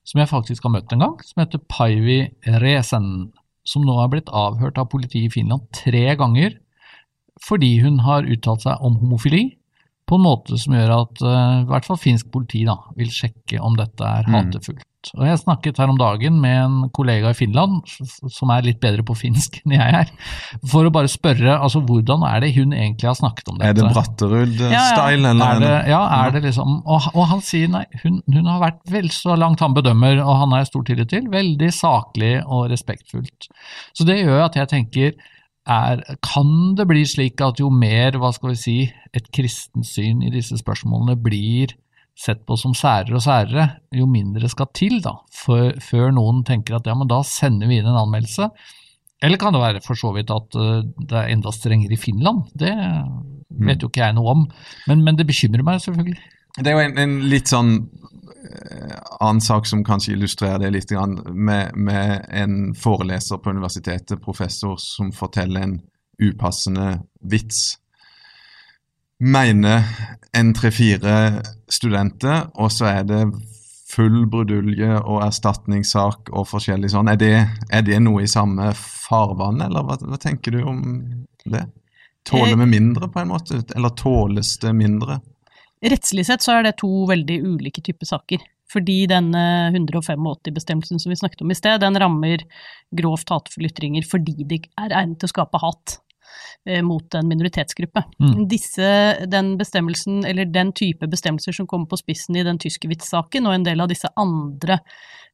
[0.09, 2.25] som jeg faktisk har møtt en gang, som heter Paivi
[2.63, 3.31] Resen.
[3.63, 6.57] Som nå er blitt avhørt av politiet i Finland tre ganger
[7.43, 9.49] fordi hun har uttalt seg om homofili
[10.09, 13.61] på en måte som gjør at uh, i hvert fall finsk politi da, vil sjekke
[13.63, 14.35] om dette er mm.
[14.37, 14.89] hatefullt.
[15.17, 17.81] Og Jeg snakket her om dagen med en kollega i Finland
[18.31, 20.13] som er litt bedre på finsk enn jeg er,
[20.71, 23.73] for å bare spørre altså hvordan er det hun egentlig har snakket om dette.
[23.73, 25.33] Er det Bratterud-style?
[25.35, 25.75] Ja, ja.
[25.91, 29.35] ja, er det liksom, og, og han sier nei, hun, hun, har vært vel så
[29.39, 33.51] langt han bedømmer, og han har jeg stor tillit til, veldig saklig og respektfullt.
[33.99, 35.17] Så det gjør at jeg tenker
[35.69, 38.77] er, kan det bli slik at jo mer, hva skal vi si,
[39.15, 41.77] et kristent syn i disse spørsmålene blir
[42.19, 46.77] sett på som særere og særere, jo mindre skal til da, for, før noen tenker
[46.77, 48.51] at ja, men da sender vi inn en anmeldelse.
[49.23, 52.49] Eller kan det være for så vidt at uh, det er enda strengere i Finland?
[52.59, 53.67] Det mm.
[53.69, 54.47] vet jo ikke jeg noe om,
[54.91, 56.19] men, men det bekymrer meg selvfølgelig.
[56.59, 57.77] Det er jo en, en litt sånn
[58.53, 60.91] Eh, annen sak som kanskje illustrerer det litt,
[61.35, 65.79] med, med, en foreleser på universitetet, professor, som forteller en
[66.23, 67.79] upassende vits.
[69.19, 69.85] Mener
[70.33, 73.23] en tre-fire studenter, og så er det
[73.93, 77.13] full brudulje og erstatningssak og forskjellig sånn.
[77.13, 77.35] Er det,
[77.71, 80.83] er det noe i samme farvann, eller hva, hva tenker du om
[81.45, 81.67] det?
[82.27, 83.63] Tåler vi mindre, på en måte?
[83.75, 85.21] Eller tåles det mindre?
[85.83, 88.45] Rettslig sett så er det to veldig ulike typer saker.
[88.73, 89.43] Fordi denne
[89.75, 92.45] 185-bestemmelsen som vi snakket om i sted, den rammer
[92.95, 95.97] grovt hatefulle ytringer fordi de er egnet til å skape hat
[96.69, 98.05] eh, mot en minoritetsgruppe.
[98.23, 98.47] Mm.
[98.49, 98.89] Disse,
[99.29, 103.59] den bestemmelsen, eller den type bestemmelser som kommer på spissen i den tyske vitssaken, og
[103.59, 104.81] en del av disse andre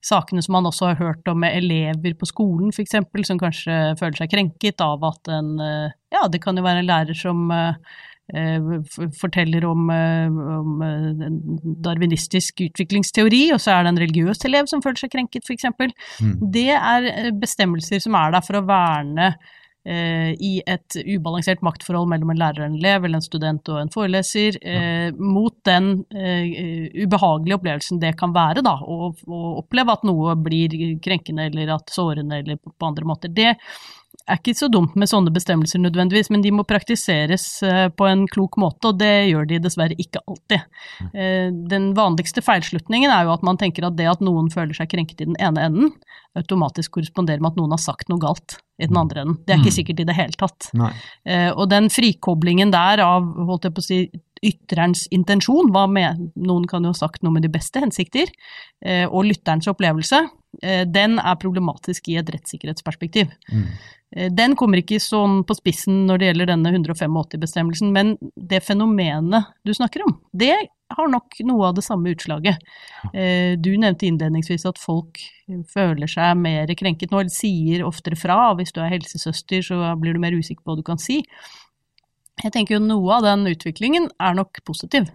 [0.03, 4.19] sakene som man også har hørt om med elever på skolen f.eks., som kanskje føler
[4.19, 7.75] seg krenket av at en eh, Ja, det kan jo være en lærer som eh,
[7.77, 8.18] Eh,
[9.21, 11.29] forteller om, eh, om eh,
[11.85, 15.65] darwinistisk utviklingsteori, og så er det en religiøs elev som føler seg krenket, f.eks.
[16.21, 16.35] Mm.
[16.53, 19.31] Det er bestemmelser som er der for å verne
[19.89, 23.81] eh, i et ubalansert maktforhold mellom en lærer og en elev, eller en student og
[23.81, 29.15] en foreleser, eh, mot den eh, ubehagelige opplevelsen det kan være, da, å,
[29.63, 33.33] oppleve at noe blir krenkende eller at sårende eller på, på andre måter.
[33.33, 33.55] Det
[34.29, 38.27] er ikke så dumt med sånne bestemmelser nødvendigvis, men de må praktiseres eh, på en
[38.31, 40.65] klok måte, og det gjør de dessverre ikke alltid.
[41.01, 41.11] Mm.
[41.13, 44.91] Eh, den vanligste feilslutningen er jo at man tenker at det at noen føler seg
[44.93, 45.93] krenket i den ene enden,
[46.39, 49.03] automatisk korresponderer med at noen har sagt noe galt i den mm.
[49.03, 49.39] andre enden.
[49.43, 49.79] Det er ikke mm.
[49.81, 50.71] sikkert i det hele tatt.
[51.27, 54.03] Eh, og den frikoblingen der av, holdt jeg på å si,
[54.39, 58.31] ytterens intensjon, med, noen kan jo ha sagt noe med de beste hensikter,
[59.11, 60.21] og lytterens opplevelse,
[60.59, 63.29] den er problematisk i et rettssikkerhetsperspektiv.
[63.53, 63.67] Mm.
[64.17, 69.53] Eh, den kommer ikke sånn på spissen når det gjelder denne 185-bestemmelsen, men det fenomenet
[69.67, 70.55] du snakker om, det
[70.97, 72.63] har nok noe av det samme utslaget.
[73.13, 75.21] Eh, du nevnte innledningsvis at folk
[75.69, 78.55] føler seg mer krenket nå, eller sier oftere fra.
[78.57, 81.21] Hvis du er helsesøster, så blir du mer usikker på hva du kan si.
[82.39, 85.11] Jeg tenker jo noe av den utviklingen er nok positiv.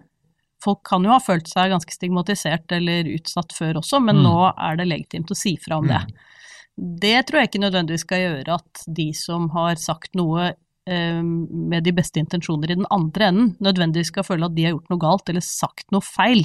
[0.64, 4.26] Folk kan jo ha følt seg ganske stigmatisert eller utsatt før også, men mm.
[4.26, 6.00] nå er det legitimt å si fra om det.
[6.00, 6.30] Mm.
[6.74, 10.48] Det tror jeg ikke nødvendigvis skal gjøre at de som har sagt noe
[10.90, 14.74] eh, med de beste intensjoner i den andre enden, nødvendigvis skal føle at de har
[14.74, 16.42] gjort noe galt eller sagt noe feil.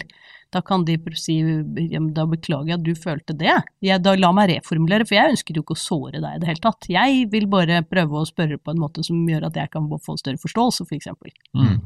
[0.53, 3.55] Da kan de si da beklager jeg at du følte det.
[3.85, 6.49] Jeg, da La meg reformulere, for jeg ønsker jo ikke å såre deg i det
[6.49, 6.89] hele tatt.
[6.89, 10.17] Jeg vil bare prøve å spørre på en måte som gjør at jeg kan få
[10.17, 11.11] større forståelse, f.eks.
[11.13, 11.77] For mm.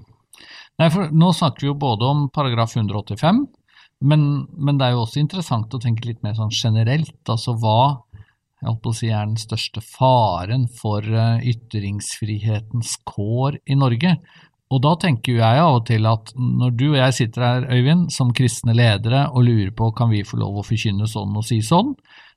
[0.82, 3.44] Nei, for nå snakker vi jo både om paragraf 185,
[4.04, 4.24] men,
[4.58, 7.20] men, det er jo også interessant å tenke litt mer sånn generelt.
[7.30, 8.02] Altså hva
[8.64, 14.14] jeg holdt på å si er den største faren for eh, ytringsfrihetens kår i Norge.
[14.74, 18.08] Og da tenker jeg av og til at når du og jeg sitter her, Øyvind,
[18.16, 21.60] som kristne ledere og lurer på kan vi få lov å forkynne sånn og si
[21.64, 21.92] sånn,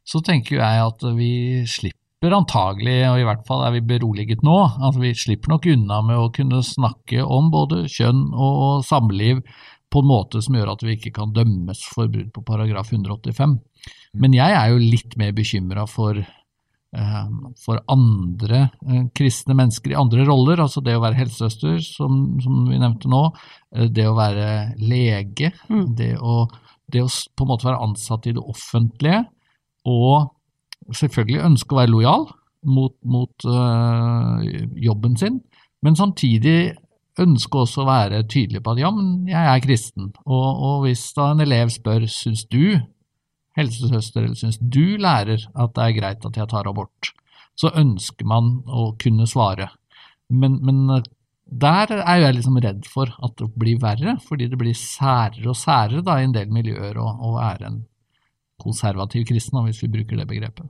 [0.06, 1.30] så tenker jeg at vi
[1.70, 4.56] slipper antagelig, og i hvert fall er vi beroliget nå,
[4.88, 9.44] at vi slipper nok unna med å kunne snakke om både kjønn og samliv
[9.92, 13.54] på en måte som gjør at vi ikke kan dømmes for brudd på paragraf 185.
[14.18, 17.28] Men jeg er jo litt mer bekymra for, uh,
[17.62, 20.64] for andre uh, kristne mennesker i andre roller.
[20.64, 23.22] Altså det å være helsesøster, som, som vi nevnte nå.
[23.76, 24.48] Uh, det å være
[24.82, 25.52] lege.
[25.70, 25.86] Mm.
[25.98, 26.42] Det, å,
[26.90, 29.22] det, å, på en måte være ansatt i det offentlige.
[29.86, 30.32] Og
[30.94, 32.26] selvfølgelig ønske å være lojal
[32.66, 33.46] mot, mot
[34.82, 35.40] jobben sin.
[35.84, 36.74] Men samtidig
[37.22, 40.10] ønske også å være tydelig på at ja, men jeg er kristen.
[40.26, 42.76] Og, og hvis da en elev spør syns du
[43.56, 47.12] helsesøster, eller syns du lærer at det er greit at jeg tar abort,
[47.56, 49.70] så ønsker man å kunne svare.
[50.28, 51.06] Men, men eh,
[51.46, 55.56] der er jeg liksom redd for at det blir verre, fordi det blir særere og
[55.56, 57.84] særere da, i en del miljøer å, å være en
[58.60, 60.68] konservativ kristen, hvis vi bruker det begrepet.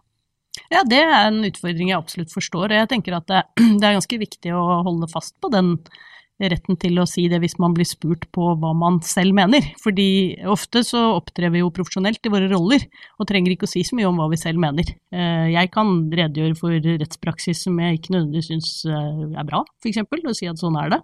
[0.73, 2.75] Ja, det er en utfordring jeg absolutt forstår.
[2.75, 3.45] Jeg tenker at det,
[3.81, 5.77] det er ganske viktig å holde fast på den
[6.37, 9.64] retten til å si det hvis man blir spurt på hva man selv mener.
[9.81, 12.85] Fordi ofte så opptrer vi jo profesjonelt i våre roller,
[13.16, 14.92] og trenger ikke å si så mye om hva vi selv mener.
[15.14, 20.05] Eh, jeg kan redegjøre for rettspraksis som jeg ikke nødvendigvis syns eh, er bra, f.eks.,
[20.05, 21.01] og si at sånn er det.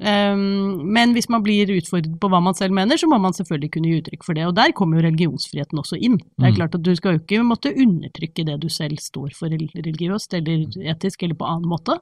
[0.00, 3.70] Um, men hvis man blir utfordret på hva man selv mener, så må man selvfølgelig
[3.74, 4.46] kunne gi uttrykk for det.
[4.48, 6.16] Og der kommer jo religionsfriheten også inn.
[6.16, 6.56] Det er mm.
[6.56, 10.64] klart at du skal jo ikke måtte undertrykke det du selv står for religiøst eller
[10.94, 11.98] etisk eller på annen måte.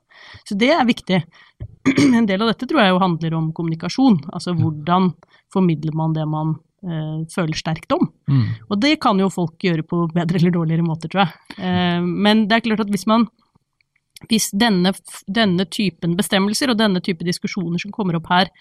[0.47, 1.25] Så det er viktig.
[2.19, 4.21] En del av dette tror jeg jo handler om kommunikasjon.
[4.31, 5.11] Altså hvordan
[5.53, 6.55] formidler man det man
[6.87, 8.07] uh, føler sterkt om.
[8.31, 8.47] Mm.
[8.69, 11.59] Og det kan jo folk gjøre på bedre eller dårligere måter, tror jeg.
[11.59, 13.27] Uh, men det er klart at hvis man
[14.27, 14.93] hvis denne,
[15.27, 18.53] denne, typen bestemmelser og denne type diskusjoner som kommer opp her,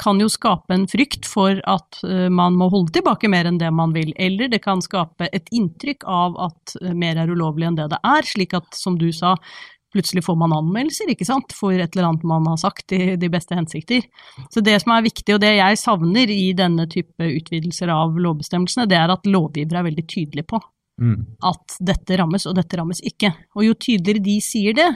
[0.00, 3.68] kan jo skape en frykt for at uh, man må holde tilbake mer enn det
[3.74, 7.78] man vil, eller det kan skape et inntrykk av at uh, mer er ulovlig enn
[7.80, 9.34] det det er, slik at, som du sa,
[9.94, 13.30] plutselig får man anmeldelser, ikke sant, for et eller annet man har sagt i de
[13.30, 14.06] beste hensikter.
[14.50, 18.88] Så det som er viktig, og det jeg savner i denne type utvidelser av lovbestemmelsene,
[18.90, 20.62] det er at lovgiver er veldig tydelig på
[21.00, 21.24] Mm.
[21.42, 23.32] At dette rammes, og dette rammes ikke.
[23.58, 24.86] Og jo tydeligere de sier det,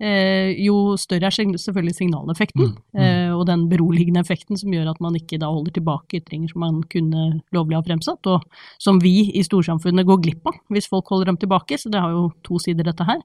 [0.00, 2.78] eh, jo større er selvfølgelig signaleffekten, mm.
[2.94, 3.02] Mm.
[3.02, 6.64] Eh, og den beroligende effekten som gjør at man ikke da holder tilbake ytringer som
[6.64, 8.40] man kunne lovlig ha fremsatt, og
[8.80, 11.76] som vi i storsamfunnet går glipp av hvis folk holder dem tilbake.
[11.76, 13.20] Så det har jo to sider, dette her.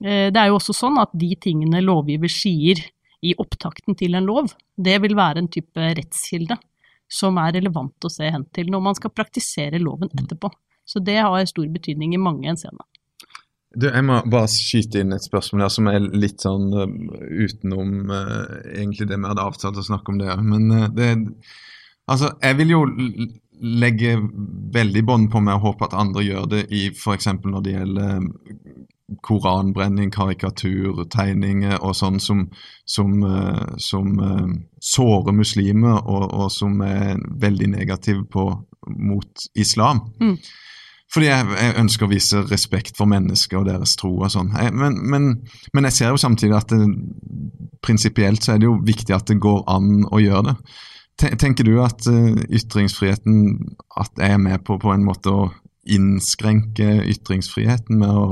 [0.00, 2.80] Eh, det er jo også sånn at de tingene lovgiver sier
[3.20, 6.56] i opptakten til en lov, det vil være en type rettskilde
[7.10, 10.48] som er relevant å se hen til når man skal praktisere loven etterpå.
[10.84, 12.86] Så det har stor betydning i mange henseender.
[13.70, 16.86] Du, jeg må bare skyte inn et spørsmål her som er litt sånn uh,
[17.30, 20.32] utenom uh, egentlig det vi hadde avtalt å snakke om det.
[20.42, 21.12] Men uh, det
[22.10, 22.78] Altså, jeg vil jo
[23.62, 24.16] legge
[24.74, 27.28] veldig bånd på meg og håpe at andre gjør det i f.eks.
[27.44, 28.24] når det gjelder
[29.22, 32.40] koranbrenning, karikatur, tegninger og sånn som,
[32.82, 33.14] som,
[33.78, 34.10] som
[34.82, 38.48] sårer muslimer, og, og, som er veldig negativ på,
[38.90, 40.02] mot islam.
[40.18, 40.34] Mm.
[41.10, 44.52] Fordi jeg, jeg, ønsker å vise respekt for mennesker og deres tro og sånn.
[44.54, 45.30] Men, men,
[45.74, 46.84] men, jeg ser jo samtidig at det,
[47.82, 50.54] prinsipielt så er det jo viktig at det går an å gjøre det.
[51.40, 53.58] Tenker du at uh, ytringsfriheten
[54.00, 55.50] at jeg er med på på en måte å
[55.90, 58.24] innskrenke ytringsfriheten med å,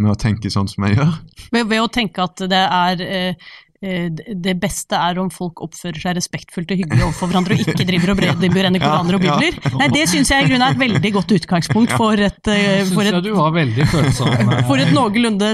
[0.00, 1.12] med å tenke sånn som jeg gjør?
[1.52, 3.52] Ved, ved å tenke at det er Eh,
[3.86, 8.12] det beste er om folk oppfører seg respektfullt og hyggelig overfor hverandre, og ikke driver
[8.12, 9.58] og brenner koraner og bibler.
[9.80, 13.06] Nei, Det syns jeg i grunnen er et veldig godt utgangspunkt for et, eh, for
[13.06, 15.52] et, eh, for et noenlunde,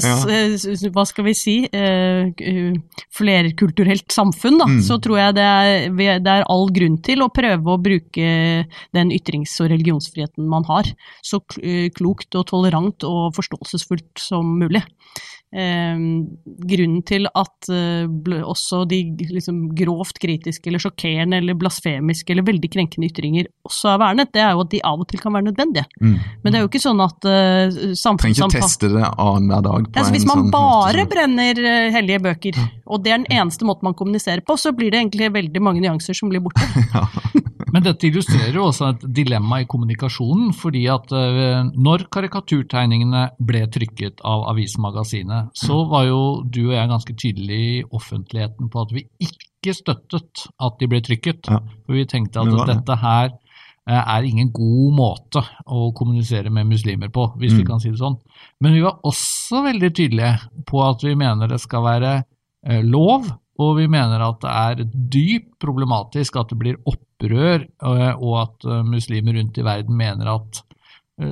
[0.94, 1.56] hva skal vi si,
[3.20, 4.60] flerkulturelt samfunn.
[4.62, 4.70] Da.
[4.70, 4.80] Mm.
[4.86, 8.32] Så tror jeg det er, det er all grunn til å prøve å bruke
[8.96, 10.88] den ytrings- og religionsfriheten man har,
[11.24, 11.42] så
[11.96, 14.84] klokt og tolerant og forståelsesfullt som mulig.
[15.52, 16.04] Eh,
[16.72, 18.08] grunnen til at eh,
[18.40, 24.00] også de liksom grovt kritiske eller sjokkerende eller blasfemiske eller veldig krenkende ytringer også er
[24.02, 25.84] vernet, det er jo at de av og til kan være nødvendige.
[26.00, 26.16] Mm.
[26.42, 27.92] Men det er jo ikke sånn at uh,
[28.22, 29.88] Trenger ikke teste det annenhver dag.
[29.92, 33.30] på ja, hvis man sånn bare måte brenner eh, hellige bøker, og det er den
[33.42, 36.64] eneste måten man kommuniserer på, så blir det egentlig veldig mange nyanser som blir borte.
[36.96, 37.06] ja.
[37.72, 43.64] Men dette illustrerer jo også et dilemma i kommunikasjonen, fordi at eh, når karikaturtegningene ble
[43.72, 48.92] trykket av avismagasinet, så var jo du og jeg ganske tydelige i offentligheten på at
[48.96, 51.48] vi ikke støttet at de ble trykket.
[51.50, 51.60] Ja.
[51.86, 52.68] For vi tenkte at det det.
[52.76, 53.28] dette her
[53.88, 57.66] eh, er ingen god måte å kommunisere med muslimer på, hvis vi Mm.
[57.66, 58.18] kan si det sånn.
[58.60, 60.34] Men vi var også veldig tydelige
[60.66, 62.24] på at vi mener det skal være
[62.66, 68.14] eh, lov, og vi mener at det er dypt problematisk at det blir opprør, eh,
[68.18, 70.62] og at muslimer rundt i verden mener at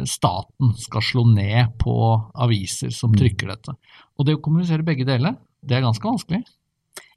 [0.06, 1.94] staten skal slå ned på
[2.34, 3.18] aviser som Mm.
[3.18, 3.74] trykker dette.
[4.18, 6.44] Og det å kommunisere begge deler, det er ganske vanskelig.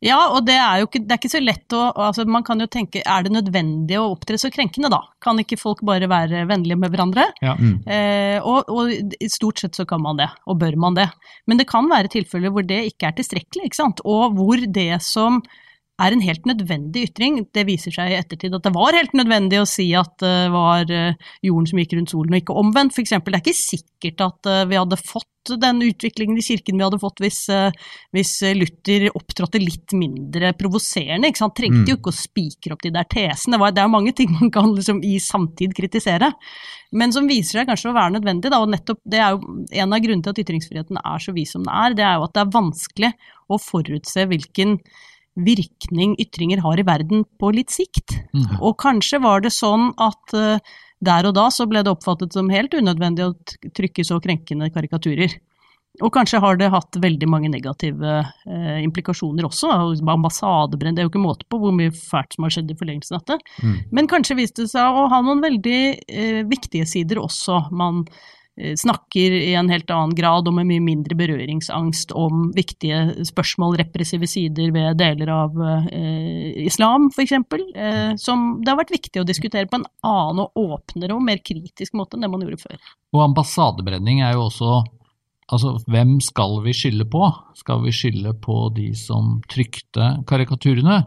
[0.03, 2.59] Ja, og det er jo ikke, det er ikke så lett å altså Man kan
[2.59, 4.99] jo tenke, er det nødvendig å opptre så krenkende, da?
[5.23, 7.25] Kan ikke folk bare være vennlige med hverandre?
[7.41, 7.87] Mm.
[7.87, 11.09] Eh, og, og i stort sett så kan man det, og bør man det.
[11.47, 14.03] Men det kan være tilfeller hvor det ikke er tilstrekkelig, ikke sant?
[14.05, 15.41] og hvor det som
[16.01, 19.59] er en helt nødvendig ytring, det viser seg i ettertid at det var helt nødvendig
[19.61, 21.13] å si at det var eh,
[21.45, 23.13] jorden som gikk rundt solen og ikke omvendt, f.eks.
[23.13, 25.29] Det er ikke sikkert at eh, vi hadde fått
[25.59, 27.75] den utviklingen i kirken vi hadde fått hvis, eh,
[28.15, 31.33] hvis Luther opptrådte litt mindre provoserende.
[31.39, 31.53] Han?
[31.53, 31.99] Trengte jo Mm.
[31.99, 33.59] ikke å spikre opp de der tesene.
[33.59, 36.31] Det Det er mange ting man kan liksom i samtid kritisere
[36.93, 38.51] men som viser seg kanskje å være nødvendig.
[38.53, 39.41] Da, og nettopp, det er jo
[39.73, 42.27] En av grunnene til at ytringsfriheten er så vid som den er, det er jo
[42.27, 43.09] at det er vanskelig
[43.49, 44.77] å forutse hvilken
[45.33, 48.17] virkning ytringer har i verden på litt sikt.
[48.33, 48.59] Mm.
[48.61, 52.51] Og kanskje var det sånn at uh, der og da så ble det oppfattet som
[52.53, 53.33] helt unødvendig å
[53.75, 55.35] trykke så krenkende karikaturer.
[56.01, 58.13] Og kanskje har det hatt veldig mange negative
[58.49, 59.69] eh, implikasjoner også.
[60.09, 63.19] Ambassadebrenn, det er jo ikke måte på hvor mye fælt som har skjedd i forlengelsen
[63.19, 63.59] av dette.
[63.61, 63.75] Mm.
[63.99, 67.67] Men kanskje viste det seg å ha noen veldig eh, viktige sider også.
[67.69, 68.07] Man
[68.53, 74.29] snakker i en helt annen grad og med mye mindre berøringsangst om viktige spørsmål, repressive
[74.29, 75.57] sider ved deler av
[75.89, 80.59] eh, islam f.eks., eh, som det har vært viktig å diskutere på en annen og
[80.77, 82.91] åpnere og mer kritisk måte enn det man gjorde før.
[83.13, 84.83] Og ambassadebrenning er jo også
[85.51, 87.27] Altså, hvem skal vi skylde på?
[87.59, 91.01] Skal vi skylde på de som trykte karikaturene?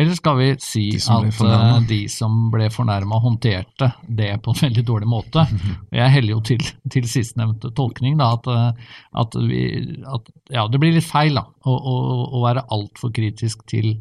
[0.00, 4.60] Eller skal vi si De at eh, de som ble fornærma, håndterte det på en
[4.62, 5.44] veldig dårlig måte?
[5.98, 9.64] Jeg heller jo til, til sistnevnte tolkning, da, at, eh, at, vi,
[10.08, 11.98] at ja, det blir litt feil da, å, å,
[12.38, 13.92] å være altfor kritisk til,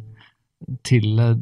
[0.87, 1.35] til eh,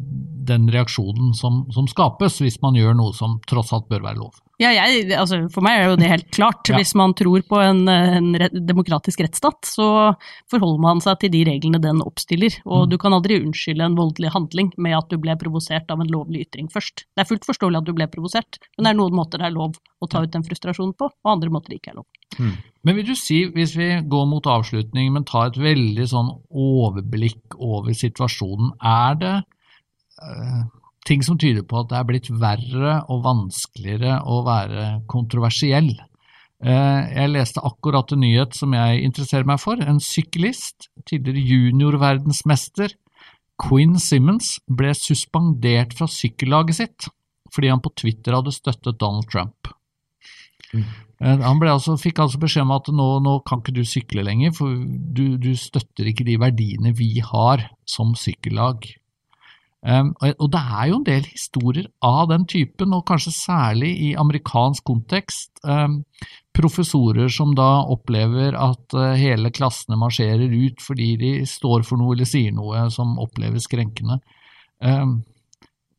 [0.50, 4.42] den reaksjonen som, som skapes, hvis man gjør noe som tross alt bør være lov.
[4.58, 6.66] Ja, jeg, altså for meg er jo det helt klart.
[6.72, 6.80] Ja.
[6.80, 8.32] Hvis man tror på en, en
[8.66, 10.16] demokratisk rettsstat, så
[10.50, 12.56] forholder man seg til de reglene den oppstiller.
[12.66, 12.90] Og Mm.
[12.90, 16.48] du kan aldri unnskylde en voldelig handling med at du ble provosert av en lovlig
[16.48, 17.06] ytring først.
[17.14, 19.56] Det er fullt forståelig at du ble provosert, men det er noen måter det er
[19.60, 22.08] lov å ta ut den frustrasjonen på, og andre måter det ikke er lov.
[22.84, 27.58] Men vil du si, hvis vi går mot avslutning, men tar et veldig sånn overblikk
[27.62, 29.36] over situasjonen, er det
[30.22, 30.64] eh,
[31.08, 35.94] ting som tyder på at det er blitt verre og vanskeligere å være kontroversiell?
[36.58, 39.80] Eh, jeg leste akkurat en nyhet som jeg interesserer meg for.
[39.82, 42.96] En syklist, tidligere juniorverdensmester,
[43.62, 47.14] Quinn Simmons, ble suspendert fra sykkellaget sitt
[47.54, 49.70] fordi han på Twitter hadde støttet Donald Trump.
[50.76, 54.52] Eh, Han altså, fikk altså beskjed om at nå, nå kan ikke du sykle lenger,
[54.58, 58.86] for du, du støtter ikke de verdiene vi har som sykkellag.
[59.86, 64.10] Um, og, det er jo en del historier av den typen, og kanskje særlig i
[64.18, 65.52] amerikansk kontekst.
[65.64, 66.02] Um,
[66.58, 72.16] professorer som da opplever at uh, hele klassene marsjerer ut fordi de står for noe
[72.16, 74.18] eller sier noe som oppleves krenkende.
[74.82, 75.20] Um,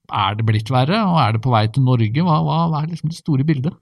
[0.08, 2.24] er det blitt verre, og er det på vei til Norge?
[2.24, 3.76] Hva, hva, hva er liksom det store bildet?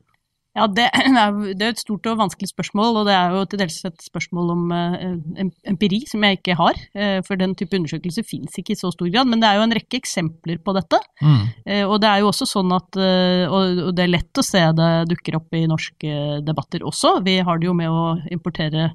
[0.57, 1.07] Ja, det er,
[1.59, 4.52] det er et stort og vanskelig spørsmål, og det er jo til dels et spørsmål
[4.54, 6.80] om eh, empiri som jeg ikke har.
[6.96, 9.66] eh, For den type undersøkelser fins ikke i så stor grad, men det er jo
[9.68, 11.00] en rekke eksempler på dette.
[11.20, 11.44] Mm.
[11.66, 14.61] Eh, Og det er jo også sånn at Og og det er lett å se
[14.78, 16.12] det dukker opp i norske
[16.46, 17.18] debatter også.
[17.26, 18.90] Vi har det jo med å importere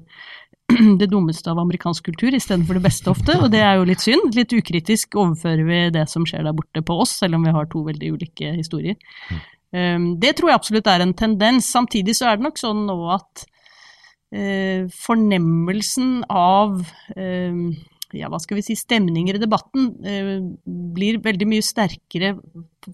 [1.00, 4.34] det dummeste av amerikansk kultur istedenfor det beste ofte, og det er jo litt synd.
[4.36, 7.68] Litt ukritisk overfører vi det som skjer der borte på oss, selv om vi har
[7.72, 8.96] to veldig ulike historier.
[9.72, 11.70] Um, Det tror jeg absolutt er en tendens.
[11.72, 13.46] Samtidig så er det nok sånn nå at
[14.32, 16.82] eh, fornemmelsen av
[17.16, 17.56] eh,
[18.16, 20.38] ja, hva skal vi si, stemninger i debatten eh,
[20.96, 22.34] blir veldig mye sterkere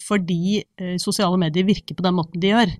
[0.04, 2.74] fordi eh, sosiale medier virker på den måten de gjør.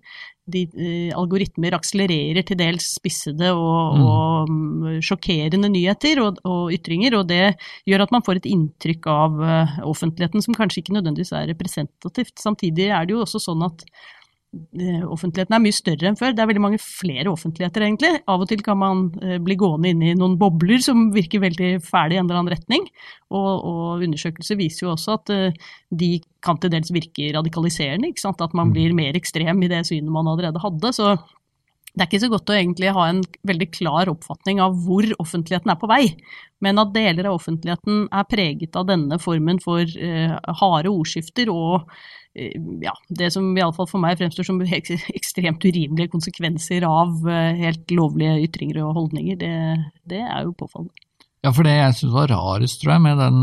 [0.49, 4.05] De, eh, algoritmer akselererer til dels spissede og, mm.
[4.09, 7.55] og um, sjokkerende nyheter og, og, ytringer, og det
[7.89, 12.37] gjør at man får et inntrykk av uh, offentligheten som kanskje ikke nødvendigvis er representativt.
[12.41, 13.85] Samtidig er det jo også sånn at
[14.49, 16.33] offentligheten er mye større enn før.
[16.33, 18.13] Det er veldig mange flere offentligheter, egentlig.
[18.31, 21.73] Av og til kan man eh, bli gående inn i noen bobler som virker veldig
[21.85, 22.87] fæle i en eller annen retning.
[23.29, 28.09] Og, og undersøkelser viser jo også at uh, de kan til dels virke radikaliserende.
[28.09, 28.41] ikke sant?
[28.41, 28.77] At man mm.
[28.77, 30.95] blir mer ekstrem i det synet man allerede hadde.
[30.97, 31.13] Så
[31.93, 35.73] det er ikke så godt å egentlig ha en veldig klar oppfatning av hvor offentligheten
[35.73, 36.05] er på vei,
[36.65, 41.91] men at deler av offentligheten er preget av denne formen for uh, harde ordskifter og
[42.85, 44.63] ja, det som iallfall for meg fremstår som
[45.19, 49.53] ekstremt urimelige konsekvenser av uh, helt lovlige ytringer og holdninger, det,
[50.11, 50.95] det er jo påfallende.
[51.47, 53.39] Ja, for det jeg syns var rarest, tror jeg, med den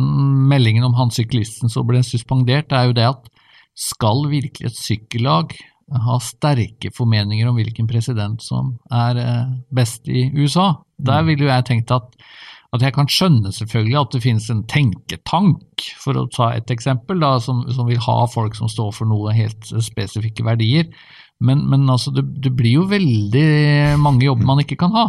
[0.51, 3.31] meldingen om han syklisten som ble suspendert, det er jo det at
[3.75, 5.55] skal virkelig et sykkellag
[6.05, 10.73] ha sterke formeninger om hvilken president som er eh, best i USA.
[10.97, 11.27] Der mm.
[11.29, 12.07] ville jo jeg tenkt at,
[12.75, 17.19] at jeg kan skjønne selvfølgelig at det finnes en tenketank, for å ta et eksempel,
[17.23, 20.89] da, som, som vil ha folk som står for noe helt spesifikke verdier.
[21.43, 23.45] Men, men altså, det, det, blir jo veldig
[24.01, 25.07] mange jobber man ikke kan ha.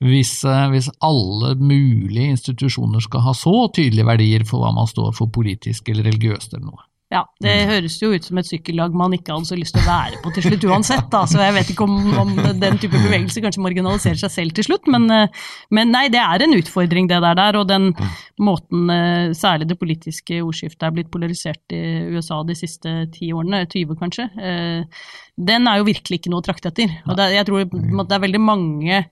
[0.00, 5.12] Hvis, eh, hvis, alle mulige institusjoner skal ha så tydelige verdier for hva man står
[5.18, 6.86] for politisk eller religiøst eller noe.
[7.10, 7.70] Ja, det mm.
[7.72, 10.30] høres jo ut som et sykkellag man ikke hadde så lyst til å være på
[10.36, 11.08] til slutt uansett.
[11.10, 11.24] Da.
[11.26, 14.86] Så jeg vet ikke om, om, den type bevegelse kanskje marginaliserer seg selv til slutt,
[14.94, 15.40] men, eh,
[15.74, 17.34] men, nei, det er en utfordring det der.
[17.40, 17.90] der og den
[18.38, 21.82] måten eh, særlig det politiske ordskiftet er blitt polarisert i
[22.14, 25.02] USA de siste ti årene, 20 kanskje, eh,
[25.50, 26.94] den er jo virkelig ikke noe å trakte etter.
[27.08, 29.02] Og det, jeg tror det er veldig mange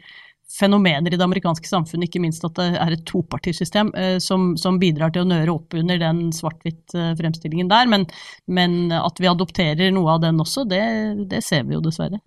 [0.48, 4.80] fenomener i det amerikanske samfunnet, ikke minst at det er et topartisystem eh, som, som,
[4.80, 7.90] bidrar til å nøre opp under den svart-hvitt-fremstillingen der.
[7.90, 8.08] Men,
[8.48, 10.82] men, at vi adopterer noe av den også, det,
[11.30, 12.22] det ser vi jo dessverre.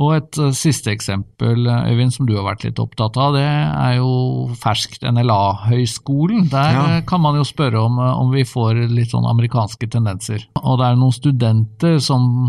[0.00, 3.98] Og et uh, siste eksempel, Øyvind, som du har vært litt opptatt av, det er
[3.98, 6.46] jo ferskt NLA-høyskolen.
[6.48, 6.84] Der ja.
[7.08, 10.46] kan man jo spørre om, om vi får litt sånn amerikanske tendenser.
[10.62, 12.48] Og det er noen studenter som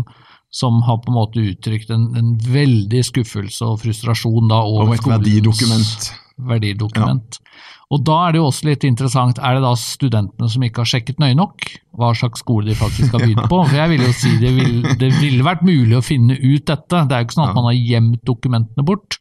[0.52, 5.06] som har på en måte uttrykt en, en veldig skuffelse og frustrasjon da over, skolens
[5.08, 6.10] et verdidokument.
[6.52, 7.38] verdidokument.
[7.40, 7.70] Ja.
[7.92, 10.88] Og da er det jo også litt interessant, er det da studentene som ikke har
[10.88, 11.66] sjekket nøye nok
[12.00, 13.58] hva slags skole de faktisk har begynt på?
[13.68, 17.02] For jeg vil jo si det, vil, det ville vært mulig å finne ut dette.
[17.04, 19.18] Det er jo ikke sånn at man har gjemt dokumentene bort.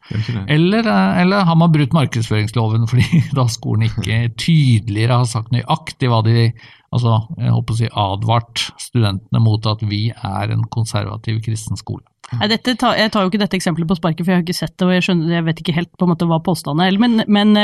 [0.48, 6.24] Eller, eller, har man brutt markedsføringsloven fordi da skolen ikke tydeligere har sagt nøyaktig hva
[6.28, 6.52] de
[6.92, 12.06] altså, jeg håper å si advart studentene mot at vi er en konservativ kristen skole.
[12.40, 14.78] Nei, dette, jeg tar jo ikke dette eksempelet på sparket, for jeg har ikke sett
[14.78, 17.00] det, og jeg, skjønner, jeg vet ikke helt på en måte hva påstanden er.
[17.02, 17.58] Men, men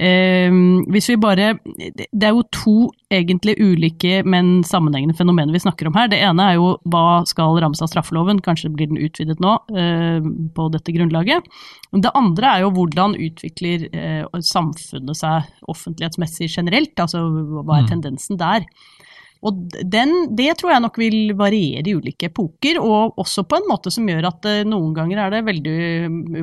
[0.00, 0.54] eh,
[0.94, 2.76] hvis vi bare Det er jo to
[3.12, 6.08] egentlig ulike, men sammenhengende fenomener vi snakker om her.
[6.08, 10.24] Det ene er jo hva skal rammes av straffeloven, kanskje blir den utvidet nå eh,
[10.56, 11.52] på dette grunnlaget.
[11.92, 17.92] Det andre er jo hvordan utvikler eh, samfunnet seg offentlighetsmessig generelt, altså hva er mm.
[17.92, 18.64] tendensen der.
[19.42, 19.58] Og
[19.90, 23.90] den, det tror jeg nok vil variere i ulike epoker, og også på en måte
[23.90, 25.74] som gjør at eh, noen ganger er det veldig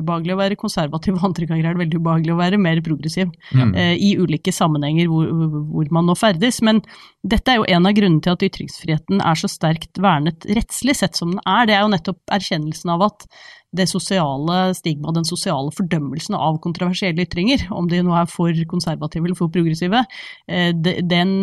[0.02, 3.32] ubehagelig å være konservativ, og andre ganger er det veldig ubehagelig å være mer progressiv.
[3.56, 3.72] Mm.
[3.72, 5.30] Eh, I ulike sammenhenger hvor,
[5.72, 6.60] hvor, man nå ferdes.
[6.66, 6.82] Men
[7.24, 11.16] dette er jo en av grunnene til at ytringsfriheten er så sterkt vernet rettslig sett
[11.16, 11.70] som den er.
[11.70, 13.26] Det er jo nettopp erkjennelsen av at
[13.76, 19.28] det sosiale stigmaet, den sosiale fordømmelsen av kontroversielle ytringer, om de nå er for konservative
[19.28, 20.02] eller for progressive,
[20.50, 21.34] eh, den,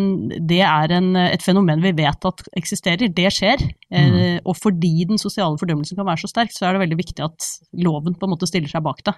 [0.48, 3.08] det er en, et fenomen vi vet at eksisterer.
[3.08, 3.64] Det skjer.
[3.88, 4.48] Eh, mm.
[4.48, 7.52] Og fordi den sosiale fordømmelsen kan være så sterk, så er det veldig viktig at
[7.80, 9.16] loven på en måte stiller seg bak det.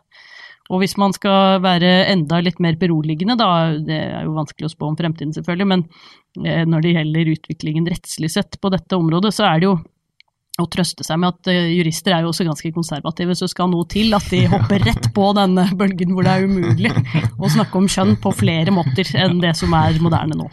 [0.70, 4.74] Og hvis man skal være enda litt mer beroligende, da, det er jo vanskelig å
[4.74, 5.82] spå om fremtiden selvfølgelig, men
[6.46, 9.80] eh, når det gjelder utviklingen rettslig sett på dette området, så er det jo
[10.60, 13.86] å trøste seg med at uh, jurister er jo også ganske konservative, så skal noe
[13.90, 16.94] til at de hopper rett på denne bølgen hvor det er umulig
[17.38, 20.50] å snakke om kjønn på flere måter enn det som er moderne nå.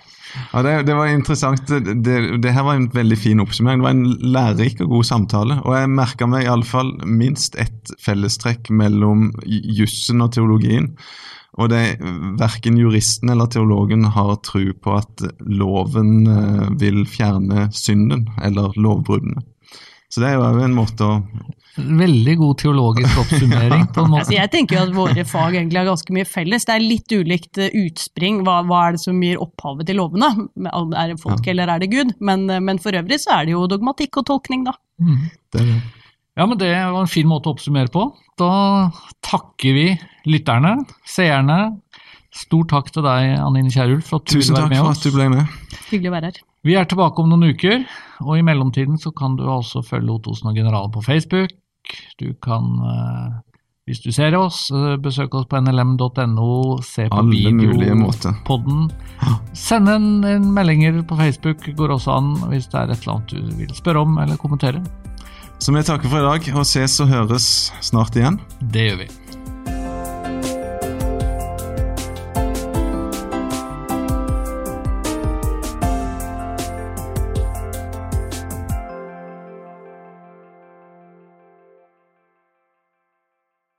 [0.51, 1.63] Ja, det, det var interessant.
[1.67, 3.79] Det, det, det, her var en veldig fin oppsummering.
[3.79, 5.57] Det var en lærerik og god samtale.
[5.63, 10.91] Og jeg merka meg iallfall minst ett fellestrekk mellom jussen og teologien.
[11.57, 11.97] Og det
[12.37, 19.41] verken juristen eller teologen har tro på at loven eh, vil fjerne synden eller lovbruddene.
[20.07, 21.21] Så det er jo en måte å
[21.77, 23.83] Veldig god teologisk oppsummering.
[23.93, 24.23] på en måte.
[24.23, 26.65] Altså, jeg tenker jo at våre fag egentlig har ganske mye felles.
[26.65, 28.39] Det er litt ulikt eh, utspring.
[28.47, 30.31] Hva, hva er det som gir opphavet til lovene?
[30.65, 31.53] Er det folk ja.
[31.53, 32.15] eller er det Gud?
[32.17, 34.73] Men, eh, men, for øvrig så er det jo dogmatikk og tolkning, da.
[34.97, 35.27] Mm.
[35.53, 35.77] Det det.
[36.37, 38.09] Ja, men det var en fin måte å oppsummere på.
[38.41, 38.51] Da
[39.25, 39.87] takker vi
[40.29, 41.61] lytterne, seerne,
[42.37, 44.99] Stor takk til deg, Anine Kierulf, for at du Tusen ville være med for oss.
[44.99, 45.55] at du ble med.
[45.87, 46.41] Hyggelig å være her.
[46.67, 47.79] Vi er tilbake om noen uker,
[48.23, 51.53] og i mellomtiden så kan du altså følge Ottosen og Generalen på Facebook.
[52.19, 53.35] Du kan, eh,
[53.87, 58.89] hvis du ser oss, eh, besøke oss på nlm.no, se på videopodden.
[59.53, 63.35] Send en, en meldinger på Facebook, går også an hvis det er et eller annet
[63.35, 64.83] du vil spørre om eller kommentere.
[65.59, 67.47] Så vi takker for i dag, og ses og høres
[67.81, 68.37] snart igjen.
[68.61, 69.26] Det gjør vi.